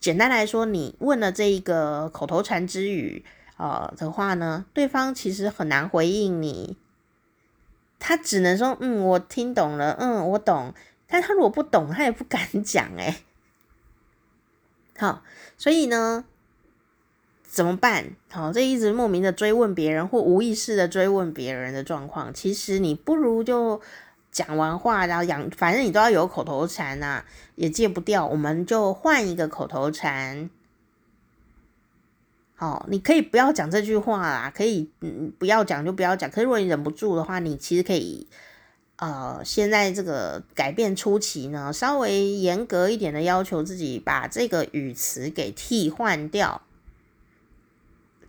[0.00, 3.24] 简单来说，你问了这一个口头禅之语，
[3.56, 6.76] 呃的话呢，对方其实很难回应你，
[7.98, 10.72] 他只能说，嗯，我听懂了，嗯，我懂。
[11.06, 13.22] 但他如果不懂，他也不敢讲哎。
[14.96, 15.22] 好，
[15.58, 16.24] 所以呢，
[17.54, 18.04] 怎么办？
[18.32, 23.80] 好，这一直莫名的追问别人，或无意识的追问别人的状况，其实你不如就
[24.32, 27.22] 讲完话，然后养，反正你都要有口头禅呐，
[27.54, 30.50] 也戒不掉，我们就换一个口头禅。
[32.56, 36.28] 好，你可以不要讲这句话啦，可以嗯不要讲就不要讲。
[36.28, 38.26] 可是如果你忍不住的话，你其实可以。
[38.96, 46.62] 呃，现在这个改变初期呢，稍微严格一点的要求自己，把这个语词给替换掉，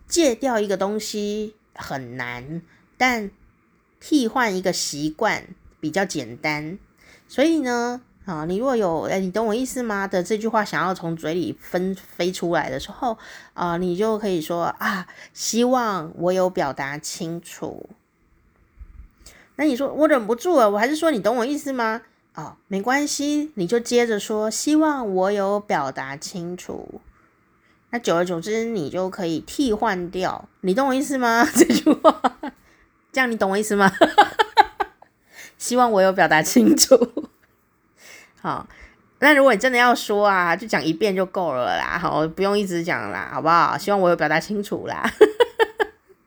[0.08, 2.62] 戒掉一个东西很难，
[2.96, 3.30] 但
[4.00, 5.48] 替换一个习惯
[5.80, 6.78] 比较简单。
[7.28, 10.06] 所以呢，啊，你如果有哎，你懂我意思吗？
[10.06, 13.18] 的这句话想要从嘴里分飞出来的时候，
[13.54, 17.88] 啊，你就可以说啊，希望我有表达清楚。
[19.56, 22.02] 那你说我忍不住了，我还是说你懂我意思吗？
[22.34, 27.00] 哦，没关系，你就接着说，希望我有表达清楚。
[27.96, 31.48] 那久而久之，你就可以替换掉，你懂我意思吗？
[31.56, 32.20] 这句话，
[33.10, 33.90] 这样你懂我意思吗？
[35.56, 37.30] 希望我有表达清楚。
[38.42, 38.68] 好，
[39.20, 43.78] 那如果你真的要说啊，就讲一遍就够了啦，好，不用一直讲啦，好不好？
[43.78, 45.10] 希望我有表达清楚啦。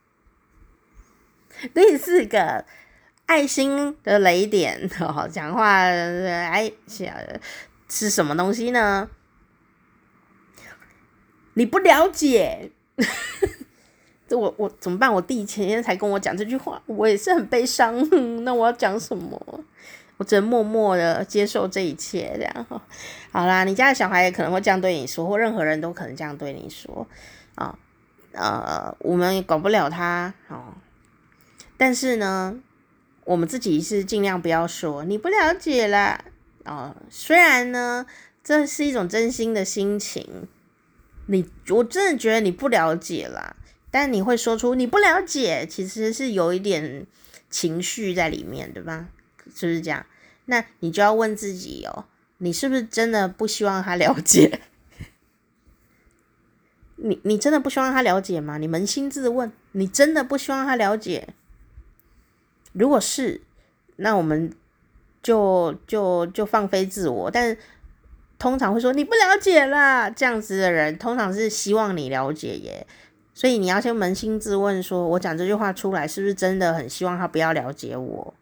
[1.76, 2.66] 第四个。
[3.28, 6.72] 爱心的雷点，哦，讲话哎，
[7.88, 9.08] 是什么东西呢？
[11.60, 12.72] 你不了解，
[14.30, 15.14] 这我我怎么办？
[15.14, 17.94] 我弟前天才跟我讲这句话，我也是很悲伤。
[18.46, 19.38] 那我要讲什么？
[20.16, 22.66] 我只能默默的接受这一切，这样。
[23.34, 27.06] 好啦，你家的小孩也可能会这样对你说，或任何人都可能这样对你说
[27.56, 27.78] 啊。
[28.32, 30.76] 呃，我们也管不了他哦，
[31.78, 32.58] 但是呢。
[33.26, 36.20] 我们自己是尽量不要说你不了解啦，
[36.66, 38.08] 哦，虽然呢，
[38.44, 40.48] 这是一种真心的心情，
[41.32, 43.56] 你我真的觉得你不了解啦，
[43.92, 47.06] 但你会说出你不了解，其实是有一点
[47.52, 49.08] 情绪在里面，对吧？
[49.56, 50.04] 是不是这样？
[50.46, 52.06] 那你就要问自己哦，
[52.40, 54.62] 你是不是真的不希望他了解？
[56.98, 58.58] 你你真的不希望他了解吗？
[58.58, 61.30] 你扪心自问，你真的不希望他了解？
[62.74, 63.42] 如果是，
[63.98, 64.52] 那我们
[65.22, 67.30] 就就就放飞自我。
[67.30, 67.56] 但
[68.40, 72.88] 通常会说你不了解啦，这样子的人通常是希望你了解耶。
[73.34, 78.34] 所以你要先扪心自问说，我讲这句话出来，是不是真的很希望他不要了解我？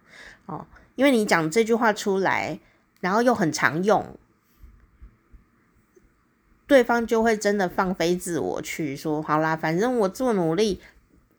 [0.46, 2.60] 哦，因为你讲这句话出来，
[3.02, 4.06] 然后又很常用，
[6.66, 10.80] 对方就会真的放飞自我去说，好啦，反正我做努力，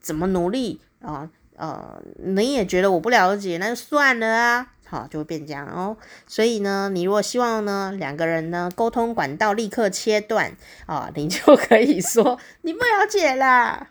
[0.01, 1.31] 怎么努力啊？
[1.57, 5.97] 呃，你也觉得我不了解，那就算了啊，好，就会变这样哦。
[6.27, 13.91] 所以呢，你如果希望呢，两个人呢沟通管道立刻切断啊，你就可以说你不了解啦，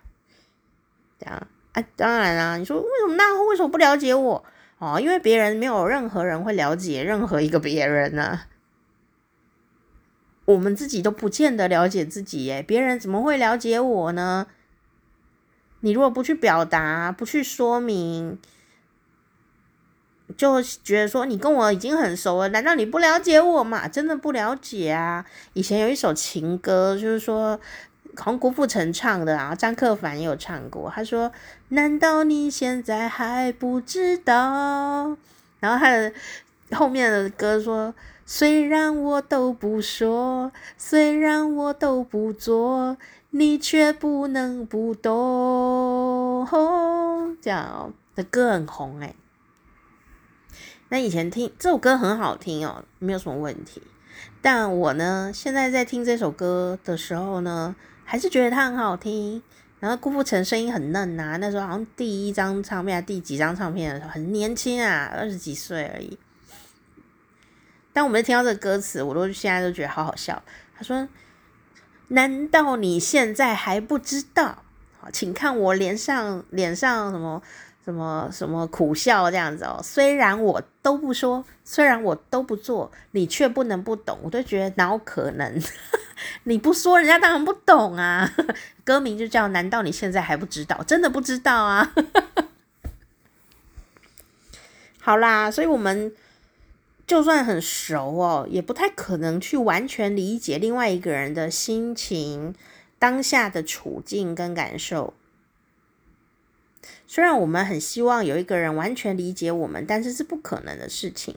[1.20, 4.44] 这样啊，当然啊，你说为什么那为什么不了解我？
[4.80, 8.48] 哦，因为别人没有任何人会了解任何一个别人呢、啊。
[10.46, 14.48] 我们自己都不见得了解自己耶，别人怎么会了解我呢？
[15.82, 18.40] 你如果不去表达，不去说明，
[20.36, 23.88] 就觉得说你跟我已经很熟了，难道你不了解我吗？
[23.88, 25.26] 真的不了解啊！
[25.54, 27.60] 以前有一首情歌，就是说。
[28.20, 30.90] 好像郭富城唱的啊，张克凡也有唱过。
[30.90, 31.32] 他说
[31.70, 35.16] ：“难道你现在还不知道？”
[35.62, 36.12] 然后他的
[36.72, 37.94] 后面的歌说
[38.26, 42.98] ：“虽然我都不说，虽然我都不做，
[43.30, 46.48] 你却不能不懂。”
[47.40, 49.14] 这样的歌很红哎。
[50.90, 53.82] 那以前听这首歌很好听哦，没有什么问题。
[54.42, 59.42] 但我呢，现在在听这首歌的时候呢，还是觉得它很好听，
[59.80, 66.18] 然后郭富城声音很嫩呐，那时候好像第一张唱片，第几张唱片的时候很年轻啊，二十几岁而已。
[67.92, 70.42] 当我们听到这个歌词，我都现在都觉得好好笑。
[70.76, 71.08] 他说
[72.10, 74.64] ：“难道你现在还不知道？
[75.12, 77.42] 请看我脸上脸上什么？”
[77.88, 85.58] 什么什么苦笑这样子哦，虽然我都不说，虽然我都不做，你却不能不懂，我都觉得哪有可能？
[86.44, 88.30] 你不说，人家当然不懂啊。
[88.84, 91.94] 歌名就叫“难道你现在还不知道？”真的不知道啊。
[95.00, 96.12] 好啦，所以我们
[97.06, 102.54] 就算很熟哦，也不太可能去完全理解另外一个人的心情、
[103.00, 105.14] 当下的处境跟感受。
[107.08, 111.36] 虽然我们很希望有一个人完全理解我们，但是是不可能的事情。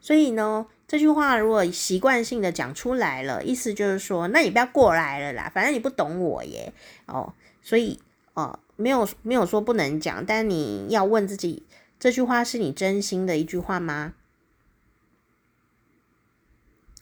[0.00, 6.72] 所以呢，这句话如果习惯性的讲出来了，意思就是说，那你不要过来了啦，反正你不懂我耶。
[7.06, 8.00] 哦，所以
[8.32, 11.66] 哦，没有没有说不能讲，但你要问自己，
[11.98, 14.14] 这句话是你真心的一句话吗？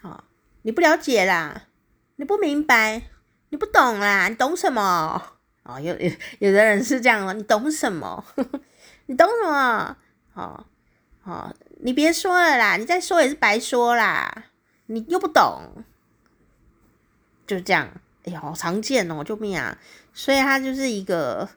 [0.00, 0.24] 好，哦，
[0.62, 1.68] 你不了解啦，
[2.16, 3.02] 你不明白，
[3.50, 5.35] 你不懂啦，你懂什么？
[5.66, 8.24] 哦，有有有的人是这样的，你懂什么？
[9.06, 9.96] 你懂什么？
[10.34, 10.64] 哦
[11.24, 14.44] 哦，你别说了啦，你再说也是白说啦，
[14.86, 15.84] 你又不懂，
[17.46, 17.88] 就这样。
[18.24, 19.78] 哎呀，好常见哦，救命啊！
[20.12, 21.48] 所以它就是一个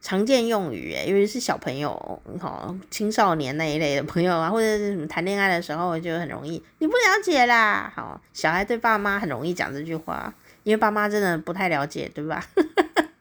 [0.00, 7.92] 常见用语，哎，尤其是小朋友，好青少年那一类的朋友啊，或者是什么谈恋爱的时候，就很容易，你不了解啦。
[7.94, 10.32] 好，小孩对爸妈很容易讲这句话，
[10.62, 12.42] 因为爸妈真的不太了解，对吧？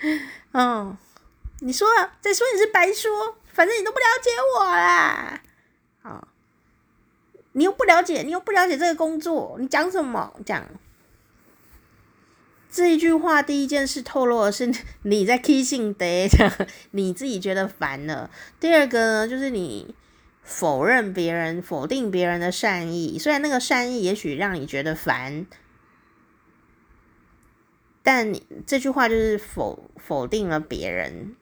[0.52, 0.96] 嗯，
[1.60, 1.88] 你说
[2.20, 5.42] 再说也是白说，反正你都不了解我啦。
[6.02, 6.28] 好，
[7.52, 10.66] 你又不了解，你又不了解这个工作，你讲什么讲？
[12.70, 16.28] 这一句话第一件事透露的是你在 kissing day，
[16.90, 18.28] 你自己觉得烦了。
[18.58, 19.94] 第二个呢，就是你
[20.42, 25.46] 否认别人、否定别人的善意，虽然那个善意也许让你觉得烦。
[28.06, 28.34] 但
[28.66, 31.34] 这句话就是否否定了别人，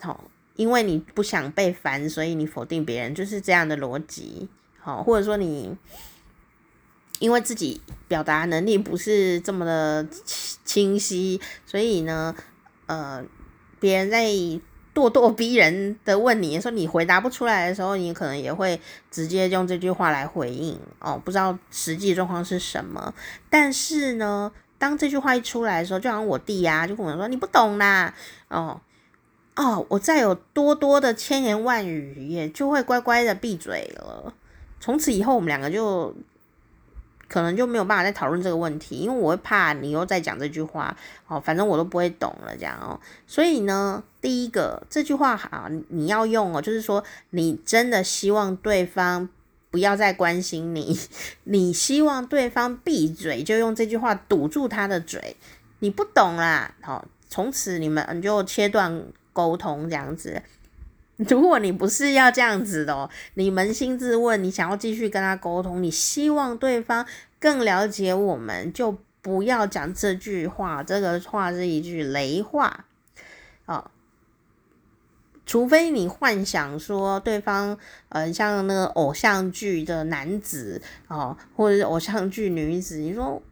[0.00, 0.24] 好，
[0.56, 5.76] 因为你不想被烦，所以你否定别人，就是这样的逻辑，好，或者说你
[7.18, 10.08] 因为自己表达能力不是这么的
[10.64, 12.34] 清晰，所以呢，
[12.86, 13.22] 呃，
[13.78, 14.24] 别人在
[14.94, 18.80] 咄咄逼人的问你说你回答不出来的时候，你可能也会
[19.10, 23.12] 直接用这句话来回应，哦，不知道实际状况是什么，
[23.50, 24.50] 但是呢。
[24.80, 28.14] 当这句话一出来的时候，就好像我弟呀、就跟我说：“你不懂啦，
[28.48, 28.80] 哦
[29.56, 34.32] 哦，我再有多多的千言万语，也就会乖乖的闭嘴了。
[34.80, 36.16] 从此以后，我们两个就
[37.28, 40.96] 可能就没有办法再讨论这个问题，因为我会怕你又再讲这句话，
[41.28, 42.98] 哦，反正我都不会懂了，这样哦。
[43.26, 49.28] 所以呢，第一个这句话啊，你要用哦，就是说你真的希望对方。”
[49.70, 50.98] 不要再关心你，
[51.44, 55.36] 你希望对方闭嘴，就用这句话堵住他的嘴。
[55.78, 60.42] 你不懂啦，好，从此你们就切断沟通这样子。
[61.28, 67.06] 如果你不是要这样子的哦，你扪心自问，你想要继续跟他沟通，你希望对方
[67.38, 70.82] 更了解我们，就不要讲这句话。
[70.82, 72.86] 这个话是一句雷话，
[75.50, 77.76] 除非你幻想说对方，
[78.10, 83.42] 呃，像那个偶像剧的男子哦，或者是偶像剧女子，你说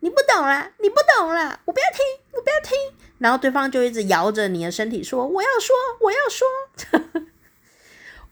[0.00, 2.00] 你不懂啦，你不懂啦，我不要听，
[2.32, 2.78] 我不要听，
[3.18, 7.22] 然后对方就一直摇着你的身体说我要说，我要说，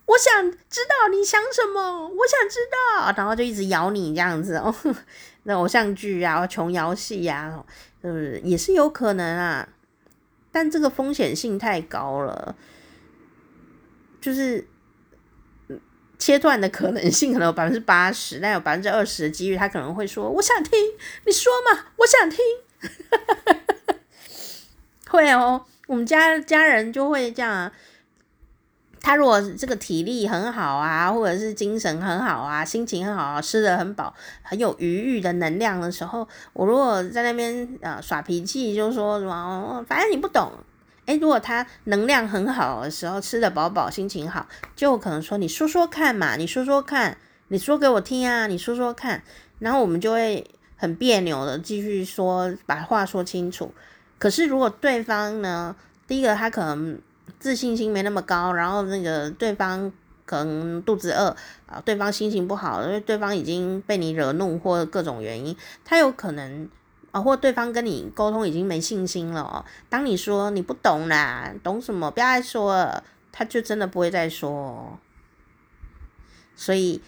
[0.07, 4.73] 我想知道你想什么，我想知道，然后就一直咬你这样子哦，
[5.45, 7.63] 那偶像剧啊，琼瑶戏呀，
[8.01, 9.69] 是不是也是有可能啊？
[10.51, 12.55] 但这个风险性太高了，
[14.25, 14.67] 就是
[16.17, 20.71] 切断的可能性可能有百分之八十，但有百分之二十的几率，他可能会说：“我想听，
[21.27, 22.39] 你说嘛，我想听。”
[25.11, 27.71] 会哦，我们家家人就会这样。
[28.99, 34.11] 他如果这个体力很好啊，或者是精神很好啊，心情很好啊，吃的很饱，
[34.41, 40.51] 很有余裕的能量的时候，我如果在那边呃耍脾气，就说什么，反正你不懂。
[41.05, 47.17] 诶，如果他能量很好的时候，吃得饱饱，心情好，就可能说你说说看嘛，你说说看，
[47.49, 49.23] 你说给我听啊，你说说看，
[49.59, 50.45] 然后我们就会
[50.75, 53.73] 很别扭的继续说，把话说清楚。
[54.17, 55.75] 可是如果对方呢，
[56.07, 56.99] 第一个他可能。
[57.39, 59.91] 自信心没那么高，然后那个对方
[60.25, 61.35] 可能肚子饿
[61.65, 66.69] 啊，对方心情不好，因为对方已经被你惹怒或各种原因，他有可能
[67.15, 69.63] 啊，或对方跟你沟通已经没信心了哦。
[69.87, 72.11] 当你说你不懂啦，懂什么？
[72.11, 74.99] 不要再说了，他就真的不会再说。
[76.57, 77.01] 所以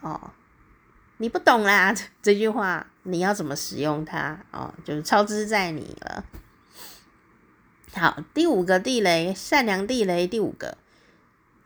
[0.00, 0.32] 哦，
[1.18, 6.24] 你不懂啦， 这句话你要怎么使用它哦，就是操之在你了。
[7.94, 10.26] 好，第五个地雷，善良地雷。
[10.26, 10.76] 第五个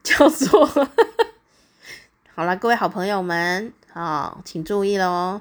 [0.02, 0.66] 叫做，
[2.34, 5.40] 好了，各位好朋友们，好，请注意喽。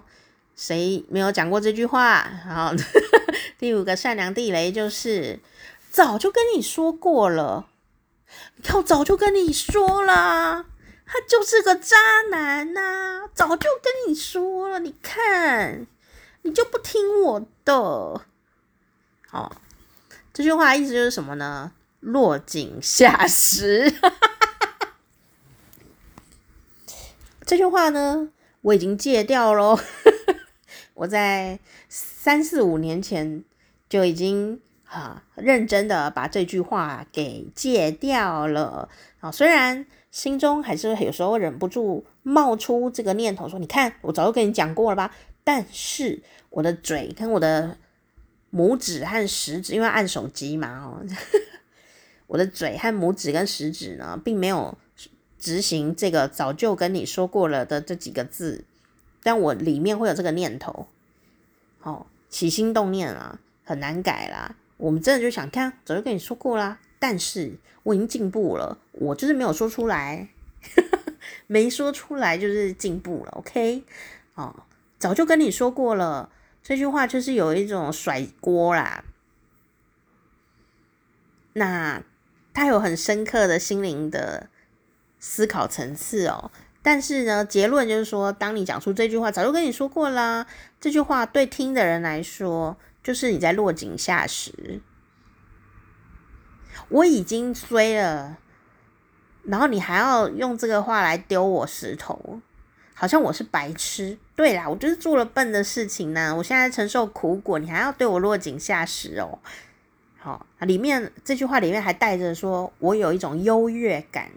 [0.60, 2.30] 谁没有讲过这句话？
[2.46, 2.74] 好，
[3.58, 5.40] 第五个善良地雷就是，
[5.90, 7.70] 早就跟你说过了，
[8.58, 10.66] 你看早就跟你说了，
[11.06, 11.96] 他就是个渣
[12.30, 15.88] 男呐、早就跟你说了，你看，
[16.42, 18.26] 你就不听我的，
[19.30, 19.56] 好。
[20.34, 21.72] 这句话意思就是什么呢？
[22.02, 23.94] 落井下石。
[27.46, 28.28] 这句话呢，
[28.62, 29.80] 我已经戒掉喽。
[31.00, 33.44] 我在三四五年前
[33.88, 38.90] 就已经啊认真的把这句话给戒掉了
[39.22, 39.32] 啊。
[39.32, 47.78] 虽然心中还是有时候忍不住冒出这个念头，说：“你看，我早就跟你讲过了吧。”但是我的嘴跟我的。
[48.52, 51.06] 拇指和食指，因为按手机嘛，哦，
[52.26, 54.76] 我的嘴和拇指跟食指呢，并没有
[55.38, 58.66] 执行这个早就跟你说过了的这几个字，
[59.24, 60.88] 但我里面会有这个念头，
[61.82, 64.56] 哦，起心动念啊，很难改啦。
[64.78, 67.54] 我们真的就想看，早就跟你说过啦，但是
[67.84, 70.30] 我已经进步了，我就是没有说出来，
[71.48, 73.84] 没说出来就是进步了，OK？
[74.36, 74.64] 哦，
[74.98, 76.30] 早就跟你说过了。
[76.62, 79.04] 这句话就是有一种甩锅啦，
[81.54, 82.04] 那
[82.54, 84.50] 他有很深刻的心灵的
[85.20, 86.52] 思考层次哦。
[86.82, 90.46] 但是呢，结论就是说，当你讲出这句话，早就跟你说过啦，
[90.80, 94.82] 这句话对听的人来说，就是你在落井下石。
[96.88, 98.38] 我已经衰了，
[99.44, 102.42] 然后你还要用这个话来丢我石头。
[102.94, 106.36] 好像我是白痴，对啦，我就是做了笨的事情呢。
[106.36, 109.40] 我现在承受苦果，你还要对我落井下石哦。
[110.18, 114.30] 好，里面这句话里面还带着说我有一种优越感，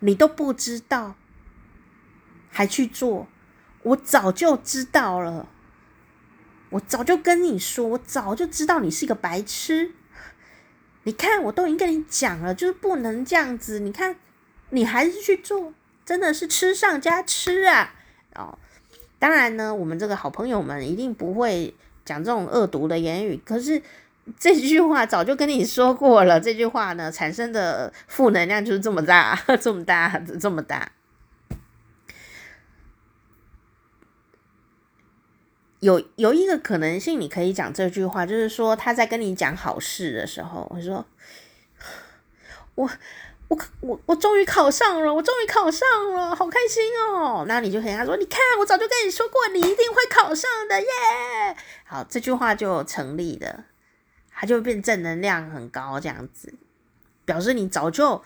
[0.00, 1.16] 你都不知道，
[2.50, 3.28] 还去做，
[3.82, 5.48] 我早就知道了，
[6.70, 9.92] 我早就跟你说，我早就知道你是一个白痴。
[11.04, 13.78] 你看，我都已经跟你讲了，就是不能这样子。
[13.80, 14.16] 你看，
[14.70, 15.74] 你还是去做。
[16.06, 17.94] 真的是吃上加吃啊！
[18.34, 18.58] 哦，
[19.18, 23.40] 当然呢，我们这个好朋友们一定不会讲这种恶毒的言语。
[23.42, 23.80] 可是
[24.38, 30.92] 这句话早就跟你说过了，这句话呢产生的负能量就是这么大， 这么大，这么大。
[35.80, 41.04] 有有一个可能性，你可以讲这句话，就是说他在跟你讲好事的时候，我说
[42.74, 42.90] 我。
[43.46, 47.44] 我我我终于考上了，我终于考上了，好开心哦！
[47.46, 50.86] 那你就跟他说：“你看，我早就跟你说过，你一定会考上的耶！”
[51.84, 53.64] 好，这句话就成立的，
[54.34, 56.52] 他就变正能量很高，这样子
[57.24, 58.22] 表示你早就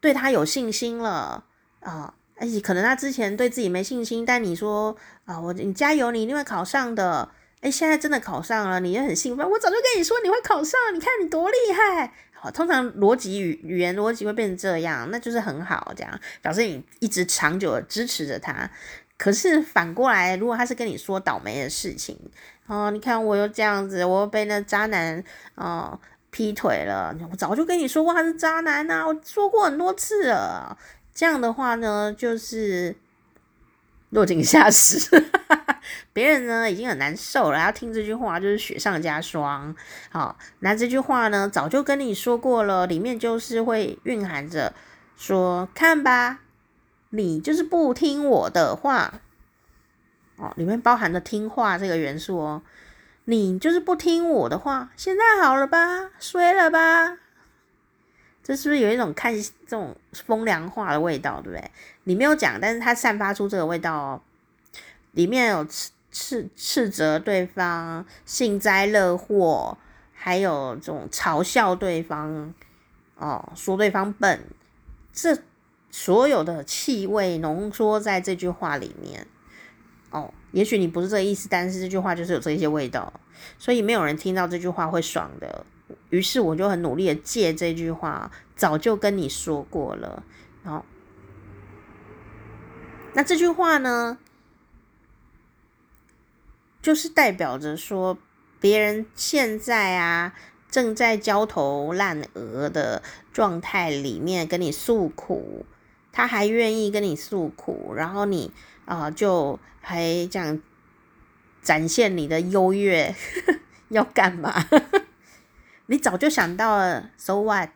[0.00, 1.44] 对他有信心了
[1.80, 2.14] 啊！
[2.38, 7.30] 而且可能他之前对自己没信心，但你说啊，我你加油，你一定会考上的。
[7.62, 9.48] 哎，现在真的考上了，你也很兴奋。
[9.48, 12.12] 我早就跟你说你会考上，你看你多厉害。
[12.32, 18.70] 好，通常逻辑语语言逻辑会变成这样，那就是很好，这样表示你一直长久的支持着他。
[19.16, 22.18] 可是反过来，如果他是跟你说倒霉的事情，
[22.66, 25.22] 哦，你看我又这样子，我又被那渣男
[25.54, 25.98] 哦
[26.30, 30.76] 劈腿了，我早就跟你说过他是渣男呐，我说过很多次了。
[31.14, 32.94] 这样的话呢，就是
[34.10, 35.24] 落井下石。
[36.12, 39.74] 别人呢已经很难受了，要听这句话就是雪上加霜。
[40.10, 44.74] 好，那这句话呢早就跟你说过了，里面就是会蕴含着
[45.16, 46.40] 说，看吧，
[47.10, 49.20] 你就是不听我的话。
[50.36, 52.62] 哦，里面包含着听话这个元素哦。
[53.24, 57.18] 你就是不听我的话，现在好了吧，衰了吧？
[58.42, 61.70] 这是不是有一种看这种风凉话的味道，对不对？
[62.04, 64.20] 你没有讲，但是它散发出这个味道哦。
[65.10, 69.76] 里面有斥斥斥责对方幸灾乐祸，
[70.14, 72.54] 还有这种嘲笑对方
[73.16, 74.44] 哦，说对方笨，
[75.12, 75.36] 这
[75.90, 79.26] 所有的气味浓缩在这句话里面
[80.10, 80.32] 哦。
[80.52, 83.12] 也许你不是这个意思，但是这句话就是有这些味道，
[83.58, 85.66] 所以没有人听到这句话会爽的。
[86.10, 90.22] 于是我就很努力的借这句话，早就跟你说过了。
[90.64, 90.84] 然后，
[93.14, 94.18] 那这句话呢？
[96.82, 98.16] 就是代表着说，
[98.60, 100.32] 别人现在啊
[100.70, 103.02] 正在焦头烂额的
[103.32, 105.66] 状态里面跟你诉苦，
[106.16, 108.50] 他还愿意跟你诉苦，然后你
[108.86, 110.58] 啊、就还这样
[111.60, 113.14] 展现你的优越，
[113.90, 114.54] 要干嘛？
[115.88, 117.68] 你早就想到了，so what？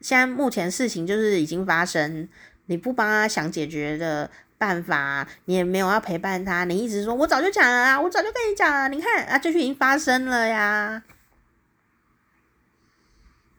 [0.00, 2.28] 现在目前事情就是已经发生，
[2.66, 4.28] 你不帮他想解决的。
[4.58, 11.02] 办法，你也没有要陪伴他，你一直说，我早就讲了啊，我早就跟你讲了，你看啊，这就已经发生了呀。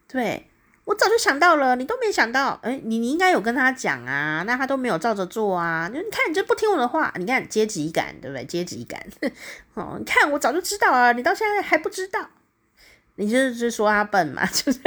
[0.08, 0.51] 对，
[0.86, 5.90] 我早就想到了，你都没想到，哎，你你应该有跟他讲啊，那他都没有照着做啊。
[5.94, 8.44] 你看，你就不听我的话，你看阶级感，对不对？
[8.46, 9.02] 阶级感，
[9.76, 12.30] 哦，你看我早就知道啊，你到现在还不知道，
[13.16, 14.80] 你就是说他笨嘛， 就是，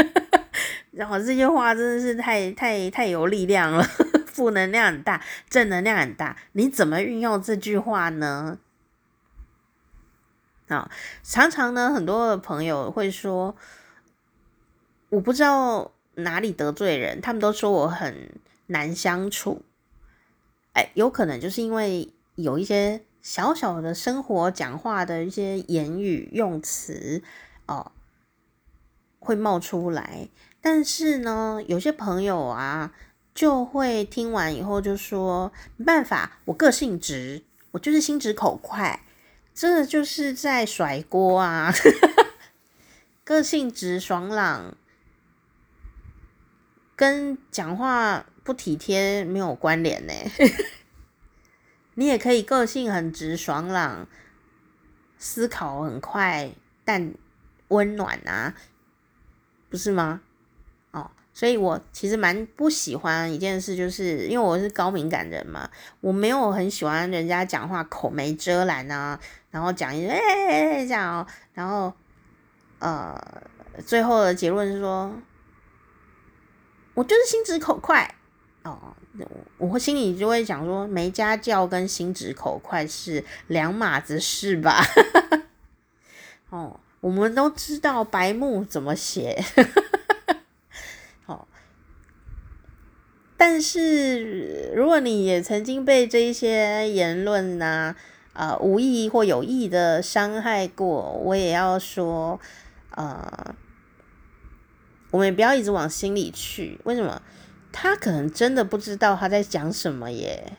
[0.91, 3.87] 然后这些话真的是太太太有力量了。
[4.35, 8.59] 负能量很大，正能量很大，你怎么运用这句话呢？
[10.67, 10.91] 啊，
[11.23, 13.55] 常常呢，很多的朋友会说，
[15.15, 18.31] 我不知道哪里得罪人，他们都说我很
[18.67, 19.63] 难相处。
[20.73, 27.23] 哎，有可能就是因为有一些小小的生活讲话的一些言语用词
[27.67, 27.93] 哦，
[29.19, 30.29] 会冒出来。
[30.61, 32.93] 但是呢，有些朋友啊。
[33.35, 37.43] 就会听完以后就说没办法，我个性直，
[37.73, 39.03] 我就是心直口快，
[39.53, 41.75] 这就是在甩锅啊！
[43.25, 44.77] 个性直爽朗，
[46.97, 50.13] 跟讲话不体贴没有关联呢。
[51.95, 54.07] 你也可以个性很直爽朗，
[55.19, 56.51] 思考很快
[56.85, 57.15] 但
[57.69, 58.55] 温暖啊，
[59.71, 60.21] 不是吗？
[60.91, 65.69] 哦所以我其实蛮不喜欢一件事，就是因为我是高敏感人嘛，
[66.01, 69.19] 我没有很喜欢人家讲话口没遮拦啊，
[69.51, 71.93] 然后讲一哎哎哎这样哦，然后
[72.79, 73.21] 呃
[73.85, 75.13] 最后的结论是说，
[76.95, 78.15] 我就是心直口快
[78.63, 78.95] 哦，
[79.59, 84.83] 我会心里就会想说，没家教跟心直口快是两码子事吧？
[86.51, 89.45] 哦，我们都知道白目怎么写。
[93.37, 97.95] 但是，如果你也曾经被这一些言论呐、
[98.33, 102.41] 啊，呃，无意或有意的伤害过，我也要说，
[102.93, 103.55] 呃，
[105.15, 106.81] 我们也不要一直往心里去。
[106.83, 107.23] 为什么？
[107.71, 110.57] 他可能真的不知道他在讲什么耶？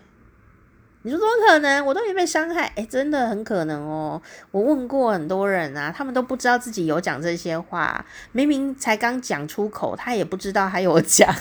[1.01, 1.85] 你说怎么可能？
[1.85, 4.21] 我都没被伤害，诶，真的很可能哦。
[4.51, 11.35] 我问过很多人啊，他们都不知道自己有讲这些话，明明才刚讲出口，他也不知道还有讲。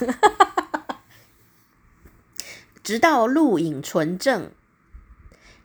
[2.83, 4.51] 直到录影存证，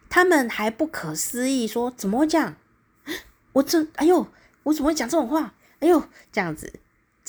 [0.08, 2.56] 他们还不可思议说：“怎么会这样？
[3.54, 3.88] 我这……
[3.96, 4.28] 哎呦，
[4.62, 5.56] 我怎么会讲这种话？
[5.80, 6.72] 哎呦，这样子，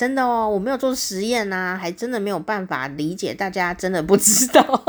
[0.00, 4.82] 真的哦，我没有做实验呐，还真的没有办法理解，大家真的不知道。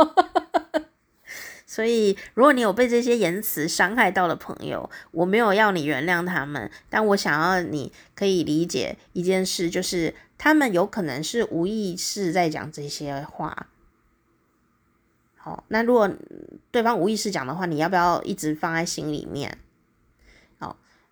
[1.68, 13.68] 所以，如果你有被这些言辞伤害到的朋友，我没有要你原谅他们，但我想要你可以理解一件事，就是他们有可能是无意识在讲这些话。”
[15.36, 16.10] 好，那如果
[16.72, 19.58] 对方无意识讲的话，你要不要一直放在心里面？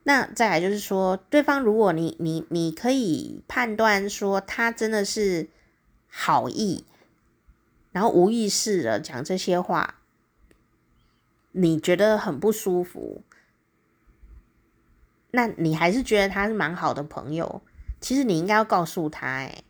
[0.09, 5.47] 那再来就是说，对方如果你你你可以判断说他真的是
[6.09, 6.83] 好意，
[7.91, 9.99] 然后无意识的讲这些话，
[11.51, 13.21] 你觉得很不舒服，
[15.29, 17.61] 那你还是觉得他是蛮好的朋友，
[18.01, 19.61] 其实你应该要告诉他，哎，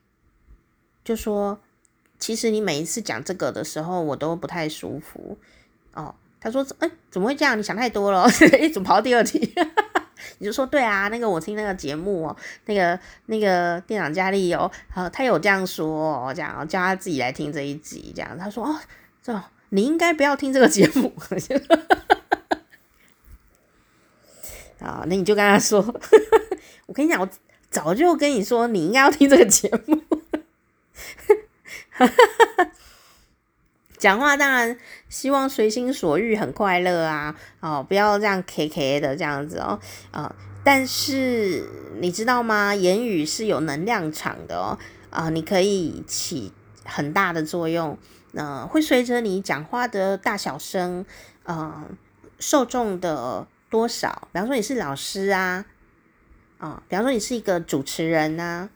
[1.04, 1.60] 就说。
[2.18, 5.38] 其实你每一次讲这个的时候，我都不太舒服
[5.94, 6.14] 哦。
[6.42, 7.58] 他说：“哎、怎么会这样？
[7.58, 8.24] 你想太多了。
[8.24, 9.54] 欸” 怎么跑第二题？
[10.40, 18.12] 你就说：“对啊，那个我听那个节目哦，那个那个店长佳丽哦，呃，他有这样说哦，这样叫他自己来听这一集。
[18.16, 18.80] 这样他说：哦，
[19.24, 21.14] 这你应该不要听这个节目。
[24.80, 25.82] ”啊，那你就跟他说
[26.88, 27.30] ：“我跟你讲，我
[27.70, 30.02] 早就跟你说，你应该要听这个节目。”
[31.92, 32.72] 哈哈哈哈
[34.00, 34.78] 讲话当然
[35.10, 37.36] 希望随心所欲，很快乐啊！
[37.60, 39.78] 哦，不要这样 K K 的这样子哦，
[40.12, 40.34] 啊、
[40.64, 41.68] 但是
[42.00, 42.74] 你知道吗？
[42.74, 44.80] 言语是有能量场的哦，
[45.10, 46.54] 啊、你可以起
[46.86, 47.98] 很大的作用，
[48.34, 51.06] 呃，会随着你讲话的大小声，
[51.44, 51.84] 呃，
[52.40, 54.30] 受众的多少。
[54.32, 55.66] 比方说你是老师啊，
[56.58, 58.70] 啊、比方说你是一个主持人呐、啊。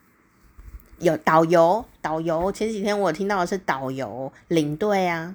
[1.00, 5.34] 有导游，导游前几天我听到的是导游领队啊，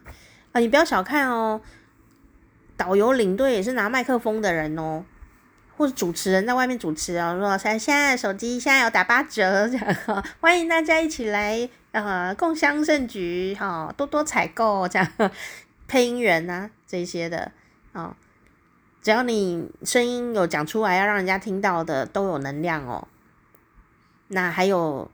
[0.51, 1.59] 啊，你不要小看哦，
[2.77, 5.03] 导游领队也是拿麦克风的人哦，
[5.75, 13.57] 或者主持人在外面主持啊，说现在手机现在有打八折，这 样欢迎大家一起来呃共襄盛举。
[13.59, 15.11] 哈，多多采购这样，
[15.87, 17.51] 配音员呐、啊、这些的。
[17.93, 18.15] 啊，
[19.01, 23.07] 只要你声音有讲出来，要让人家听到的都有能量哦，
[24.27, 25.09] 那还有。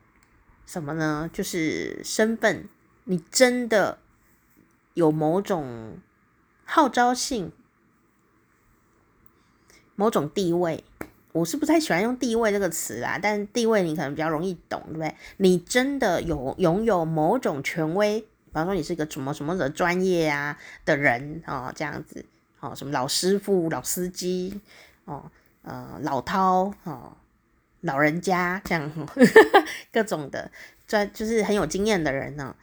[0.65, 1.29] 什么呢？
[1.31, 2.67] 就是身份，
[3.03, 3.99] 你真的
[4.93, 5.99] 有某种
[6.65, 7.51] 号召性，
[9.95, 10.83] 某种地位。
[11.33, 15.15] 我是不太喜欢用地位这个词啦，但地位你可能比较容易懂，对不对？
[15.37, 22.25] 你真的有拥有某种权威，比方说你是一个什么什么的专业啊的人哦，这样子
[22.61, 24.61] 哦，什么老师傅、老司机
[25.03, 25.29] 哦，
[25.63, 27.17] 呃，老涛哦。
[27.85, 28.91] 老人家这样，
[29.93, 30.51] 各种的，
[30.87, 32.55] 专就是很有经验的人呢。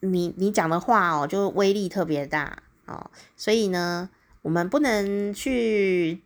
[0.00, 3.10] 你你讲的话哦，就威力特别大哦。
[3.36, 4.10] 所以呢，
[4.42, 6.20] 我们不能去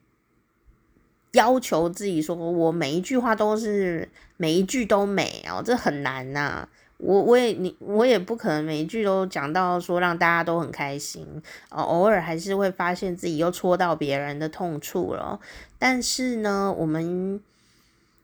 [1.32, 6.66] 要求自己说，我每一句话都是每一句都美哦，这很难呐。
[6.96, 11.26] 我我也你我也不可能每一句都讲到说让大家都很开心
[11.70, 11.82] 哦。
[11.82, 15.38] 偶尔还是会发现自己又戳到别人的痛处了。
[15.78, 17.40] 但是呢，我们。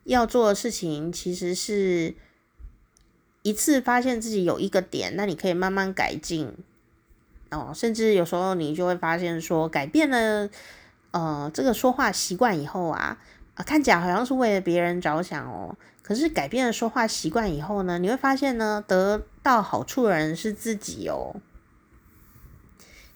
[0.07, 2.14] 要做的事情其实是
[3.42, 6.52] 一次发现自己有一个点，那你可以慢慢改进
[7.50, 7.72] 哦。
[7.74, 10.48] 甚至有时候你就会发现说，改变了
[11.11, 13.18] 呃这个说话习惯以后啊，
[13.54, 15.76] 啊看起来好像是为了别人着想哦。
[16.02, 21.34] 可是改变了说话习惯以后呢，你会发现呢，得到好处的人是自己哦。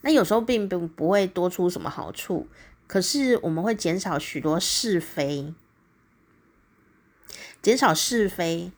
[0.00, 2.48] 那有时候并不不会多出什么好处，
[2.88, 5.54] 可是我们会减少许多是非。
[7.62, 8.72] 减少是非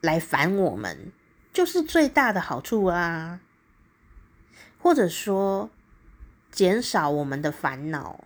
[0.00, 1.12] 来烦我们，
[1.52, 3.40] 就是最大的好处啊。
[4.80, 5.70] 或者说，
[6.50, 8.24] 减少我们的烦恼。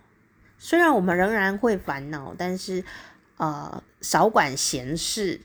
[0.59, 2.85] 虽然我们仍然会烦恼，但是
[3.37, 5.41] 呃，少管闲事，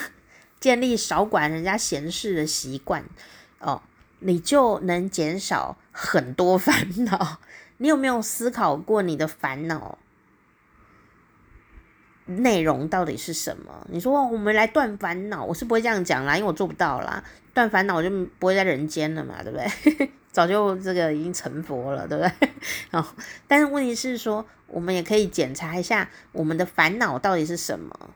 [0.60, 3.04] 建立少管人家闲事的习惯
[3.58, 3.82] 哦，
[4.20, 7.38] 你就能减少很多烦恼。
[7.78, 9.98] 你有没有思考过你的烦恼？
[12.36, 13.86] 内容到底是什么？
[13.90, 17.22] 你说我们来断烦恼，我是不会这样讲啦，因为我做不到啦。
[17.52, 18.08] 断烦恼我就
[18.38, 20.10] 不会在人间了嘛，对不对？
[20.30, 22.48] 早就这个已经成佛了，对不对？
[22.92, 23.04] 哦，
[23.48, 28.10] 但是问题是说，我们也可以检查一下我们的烦恼到底是什么。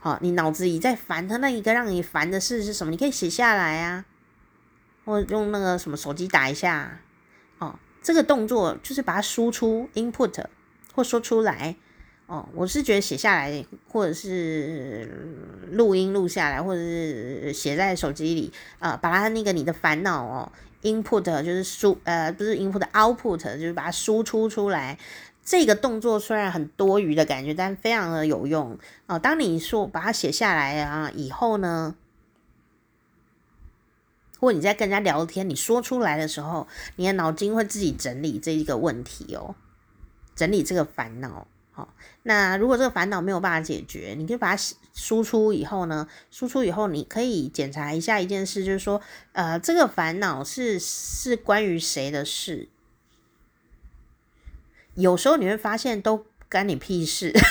[0.00, 2.90] 好，你脑子里在烦他那一个让你烦的事是什么？
[2.90, 4.04] 你可以写下来啊，
[5.06, 7.00] 或用那个什么手机打一下。
[7.58, 10.44] 哦，这个动作就是把它输出 input。
[10.98, 11.76] 或说出来
[12.26, 15.08] 哦，我是觉得写下来，或者是
[15.70, 20.50] 录音录下来，或者是写在手机里啊、呃，把它那个你的烦恼哦
[20.82, 24.98] ，input 就是输呃不是 input，output 就是把它输出出来。
[25.44, 28.76] 这个动作虽然很多余的感觉，但非常的有用
[29.06, 29.16] 哦。
[29.20, 31.94] 当你说把它写下来啊以后呢，
[34.40, 39.54] 或你在跟人家聊天，你说出来的时候，你的脑筋会自己整理这一个问题哦。
[40.38, 41.92] 整理这个烦恼，好。
[42.22, 44.62] 那如果这个烦恼没有办法解决，你可以把它
[44.94, 46.06] 输出以后呢？
[46.30, 52.68] 输出以后，你可以检查一下一件事，就是说，呃，这个烦恼是是关于谁的事？
[54.94, 57.32] 有时候你会发现都干你屁事。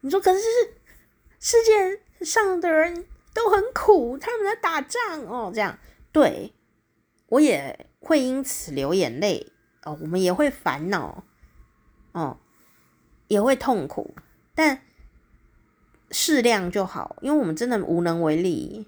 [0.00, 0.40] 你说，可是
[1.38, 3.04] 世界上的人
[3.34, 5.78] 都很苦，他们在打仗哦，这样
[6.10, 6.54] 对。
[7.28, 9.46] 我也会因此流眼泪
[9.84, 11.24] 哦，我们也会烦恼
[12.12, 12.36] 哦，
[13.26, 14.14] 也会痛苦，
[14.54, 14.82] 但
[16.10, 18.86] 适量就好，因为我们真的无能为力。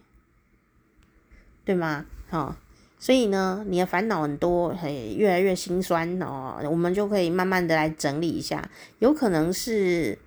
[1.64, 2.04] 对吗？
[2.28, 2.54] 哦，
[2.98, 10.18] 所以呢，你的烦恼很多，嘿，越来越心酸哦，我们就可以慢慢的来整理一下，有可能是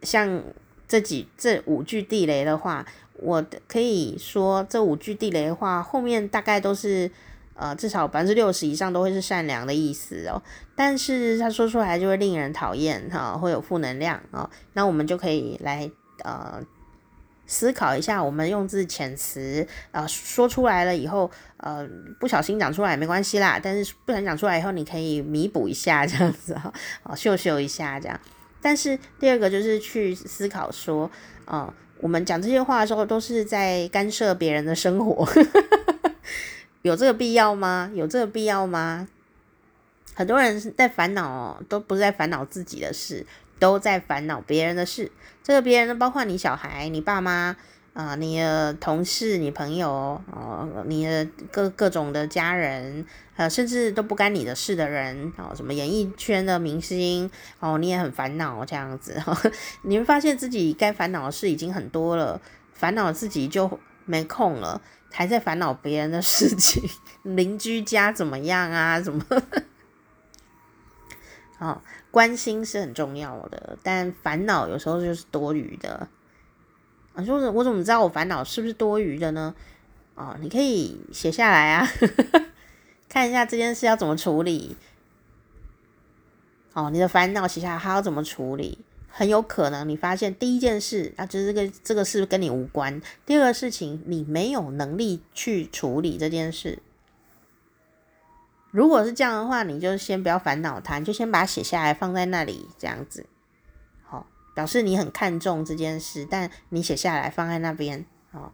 [0.00, 0.42] 像
[0.88, 2.86] 这几这五句地雷的话，
[3.16, 7.10] 我可以说这五句地雷的话，后面大概都是。
[7.56, 10.42] 呃，至少百分之六十以上都会是善良的意思哦，
[10.74, 14.50] 但是他说出来就会令人讨厌哈，会有负能量哦。
[14.72, 15.88] 那我们就可以来
[16.24, 16.60] 呃
[17.46, 21.88] 思考一下，我们用字遣词呃说出来了以后，呃
[22.18, 26.72] 不小心讲出来也没关系啦，但是不小心讲出来以后，你可以弥补一下这样子哈，
[27.04, 28.20] 哦秀秀一下这样。
[28.60, 31.08] 但是第二个就是去思考说，
[31.44, 35.24] 呃，我们讲这些话的时候都是在干涉别人的生活。
[36.84, 37.90] 有这个必要吗？
[37.94, 39.08] 有这个必要吗？
[40.12, 43.26] 很多人在烦恼，都不是在烦恼自己的事，
[43.58, 45.10] 都在烦恼别人的事。
[45.42, 47.56] 这个别人呢，包括你小孩、你爸妈
[47.94, 53.06] 啊、你的同事、你朋友哦、你的各各种的家人，
[53.36, 57.30] 呃，甚至都不干你的事的人哦、什么演艺圈的明星
[57.60, 59.18] 哦，你也很烦恼这样子。
[59.20, 59.50] 呵呵，
[59.84, 62.38] 你会发现自己该烦恼的事已经很多了，
[62.74, 64.82] 烦恼自己就没空了。
[65.16, 66.82] 还在烦恼别人的事情，
[67.22, 69.00] 邻居家怎么样啊？
[69.00, 69.24] 怎么？
[71.58, 76.08] 哦，关心是很重要的，但烦恼有时候就是多余的。
[77.14, 79.54] 啊，就是我怎么知道我烦恼是不是多余的呢？
[80.16, 81.88] 哦，你可以写下来啊，
[83.08, 84.76] 看一下这件事要怎么处理。
[86.72, 88.78] 哦，你的烦恼写下来，还要怎么处理？
[89.16, 93.00] 很有可能你发现第一件事啊，就是这个这个事跟你无关。
[93.24, 96.80] 第二个事情，你没有能力去处理这件事。
[98.72, 103.24] 如果是这样的话，你就先不要烦恼它，你就先把它写下来放在那里，这样子，
[104.02, 108.52] 好，表示你很看重这件事，但你写下来放在那边，好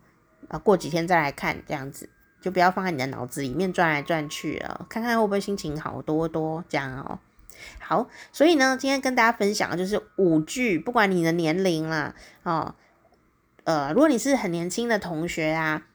[0.48, 2.10] 啊，过几天再来看，这样子
[2.42, 7.18] 就不要放在你的脑子里面转来转去了，看看会不会心情好多多这样哦。
[7.78, 12.74] 好，所以呢，今天跟大家分享的就是五句，不管你的年龄啦，哦，
[13.64, 15.86] 呃，如果你是很年轻的同学啊，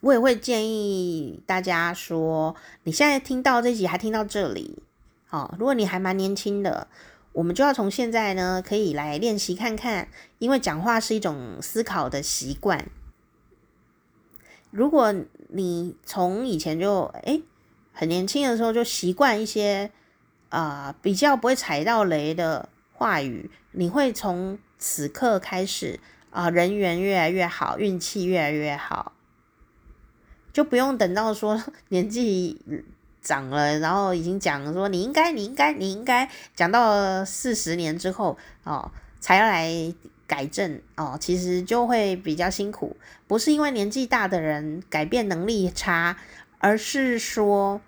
[0.00, 2.54] 我也会建议大家说，
[2.84, 4.82] 你现在听到这集还听到这里，
[5.30, 6.86] 哦，如果你还蛮年轻的，
[7.32, 10.08] 我们就要从现在呢，可以来练习看看，
[10.38, 12.88] 因为讲话是一种思考的习惯。
[14.70, 15.12] 如果
[15.48, 17.42] 你从以前就诶
[17.92, 19.90] 很年轻的时候就习惯一些。
[20.48, 25.98] 啊、呃，比较不会踩到雷的话语，你会从此刻开始
[26.30, 29.12] 啊、人缘越来越好，运气越来越好，
[30.52, 32.60] 就不用等到说 年纪
[33.20, 39.70] 长了，然后已经讲说你应该，你应该，你应该，讲到四十年之后哦，才要来
[40.26, 46.16] 改正哦，其实就会比较辛苦，不是因为年纪大的人改变能力差，
[46.58, 47.80] 而是说。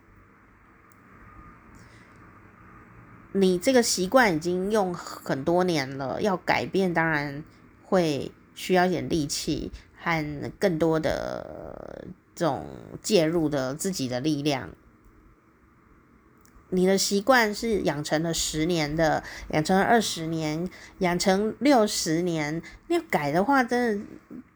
[3.41, 7.45] 你这个习惯已经用很多年了，要改变当然
[7.85, 12.67] 会需要一点力气和更多的这种
[13.03, 14.71] 介入的自己的力量。
[16.71, 20.69] 你的习惯是养成了十年的，养成了二十年，
[20.99, 24.05] 养成六十年，要改的话，真的。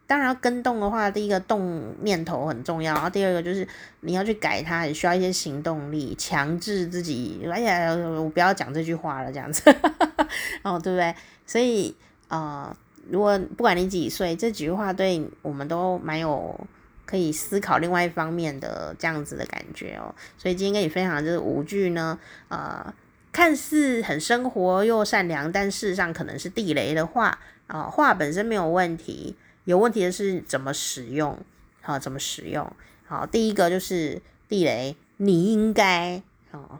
[0.05, 3.67] 当然要更动的话，第一个动念头很重要，然后第二个就是
[4.01, 7.41] 你要去改它，也需要一些行动力，强制自己。
[7.51, 9.63] 哎呀，我不要讲这句话了，这样子，
[10.61, 11.15] 哦，对不对？
[11.47, 11.95] 所以
[12.27, 12.77] 啊、呃，
[13.09, 16.59] 如果不管你几岁，这几句话对我们都蛮有
[17.05, 20.13] 可以思考另外一方面的这样子的感觉哦。
[20.37, 22.93] 所以今天跟你分享的这五句呢，呃，
[23.31, 29.35] 看似很生活又善良，但事实上可能是地雷的话啊、话本身没有问题。
[29.65, 31.37] 有问题的是怎么使用，
[31.81, 32.71] 好，怎么使用？
[33.05, 36.79] 好，第一个就是地雷，你应该，哦，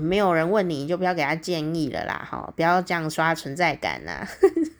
[0.00, 4.26] 没有人问你，就不要给他建议了啦，哈，不要这样刷存在感呐，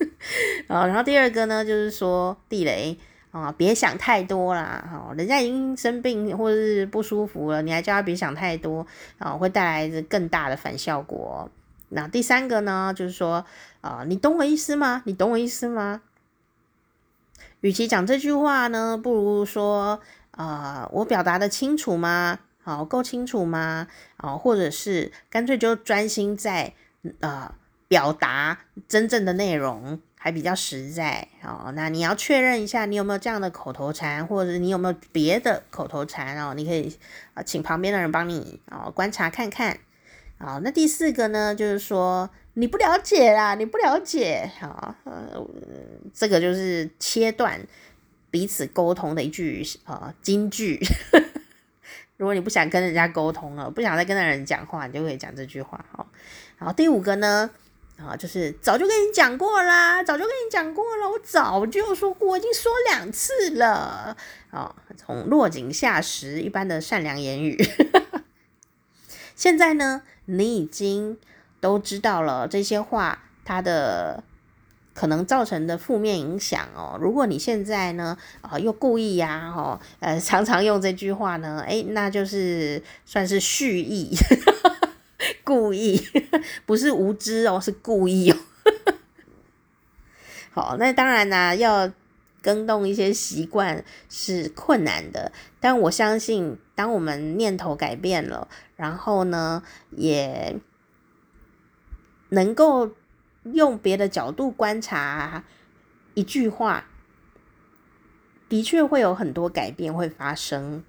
[0.68, 2.96] 好，然后第二个呢，就是说地雷，
[3.32, 8.86] 啊，别想太多啦，哈，人家已经生病或者是不舒服了，你还叫他别想太多，
[9.18, 11.50] 啊，会带来更大的反效果。
[11.90, 13.44] 那第三个呢，就是说，
[13.82, 15.03] 啊，你懂我意思吗？
[15.05, 16.00] 你懂我意思吗？
[17.62, 20.00] 与其讲这句话呢，不如说，
[20.32, 22.40] 啊、我表达的清楚吗？
[22.60, 23.86] 好，够清楚吗？
[24.18, 26.74] 哦，或者是干脆就专心在
[27.20, 27.54] 啊、
[27.86, 28.58] 表达
[28.88, 31.28] 真正的内容，还比较实在。
[31.44, 36.54] 哦，那你要确认一下，你有没有这样的口头禅，或者你有没有别的口头禅哦？
[36.54, 36.98] 你可以
[37.34, 39.78] 啊，请旁边的人帮你哦观察看看。
[40.38, 42.28] 好，那第四个呢，就是说。
[42.55, 45.44] 你不了解啦，你不了解，好，呃，
[46.12, 47.61] 这个就是切断
[48.30, 50.78] 彼此沟通的一句啊金句。
[52.18, 56.07] 如果你不想跟人家沟通了，不想再跟那人讲话，你就可以讲这句话哈。
[56.59, 57.50] 然后第五个呢，
[57.98, 64.16] 啊，就是早就跟你讲过啦，早就跟你讲过了，我早就说过，我已经说两次了。
[64.50, 67.59] 啊，从落井下石一般的善良言语。
[69.34, 71.18] 现在呢，你已经
[71.62, 74.22] 都知道了这些话，它的。
[74.94, 76.98] 可能造成的负面影响哦。
[77.00, 84.14] 如果你现在呢，啊、又故意呀、啊，哦，呃，常常用这句话呢，诶，那就是算是蓄意，
[85.42, 85.98] 故意，
[86.66, 88.36] 不是无知哦，是故意哦。
[90.52, 91.90] 好，那当然呢，要
[92.42, 98.46] 更动一些习惯是困难的，但我相信，当我们念头改变了，
[98.76, 100.60] 然后呢，也
[102.33, 102.91] 能够。
[103.45, 105.43] 用别的角度观察
[106.14, 106.85] 一句话，
[108.49, 110.85] 的确会有很多改变会发生。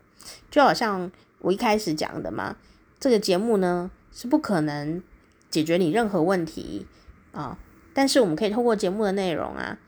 [0.52, 2.56] 就好像我一开始讲的嘛，
[3.00, 5.02] 这个节目呢是不可能
[5.50, 6.86] 解决你任何问题
[7.32, 7.58] 啊，
[7.92, 9.80] 但是我们可以透过节目的内容啊，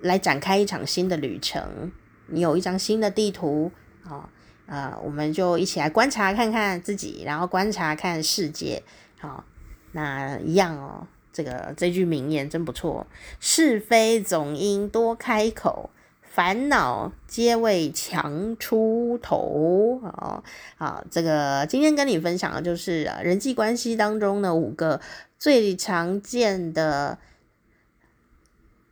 [0.00, 1.92] 来展开一场新的旅程。
[2.26, 3.70] 你有一张新的地图
[4.02, 4.28] 啊，
[4.66, 8.82] 啊，我们就一起来观察看看自己，然后观察看世界。
[9.20, 9.44] 好，
[9.92, 11.06] 那一样哦。
[11.32, 13.06] 这个这句名言真不错，
[13.38, 15.88] 是非总应多开口，
[16.22, 20.00] 烦恼皆为强出头。
[20.02, 20.42] 哦，
[20.76, 25.00] 好，这个今天跟你分享的就是人际关系当中的五个
[25.38, 27.16] 最常见的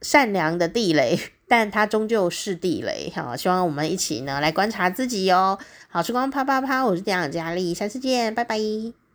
[0.00, 1.18] 善良的地雷，
[1.48, 3.12] 但它终究是地雷。
[3.16, 5.58] 好，希望我们一起呢来观察自己哟。
[5.88, 9.07] 好，时光啪啪啪，我是店长佳丽，下次见，拜拜。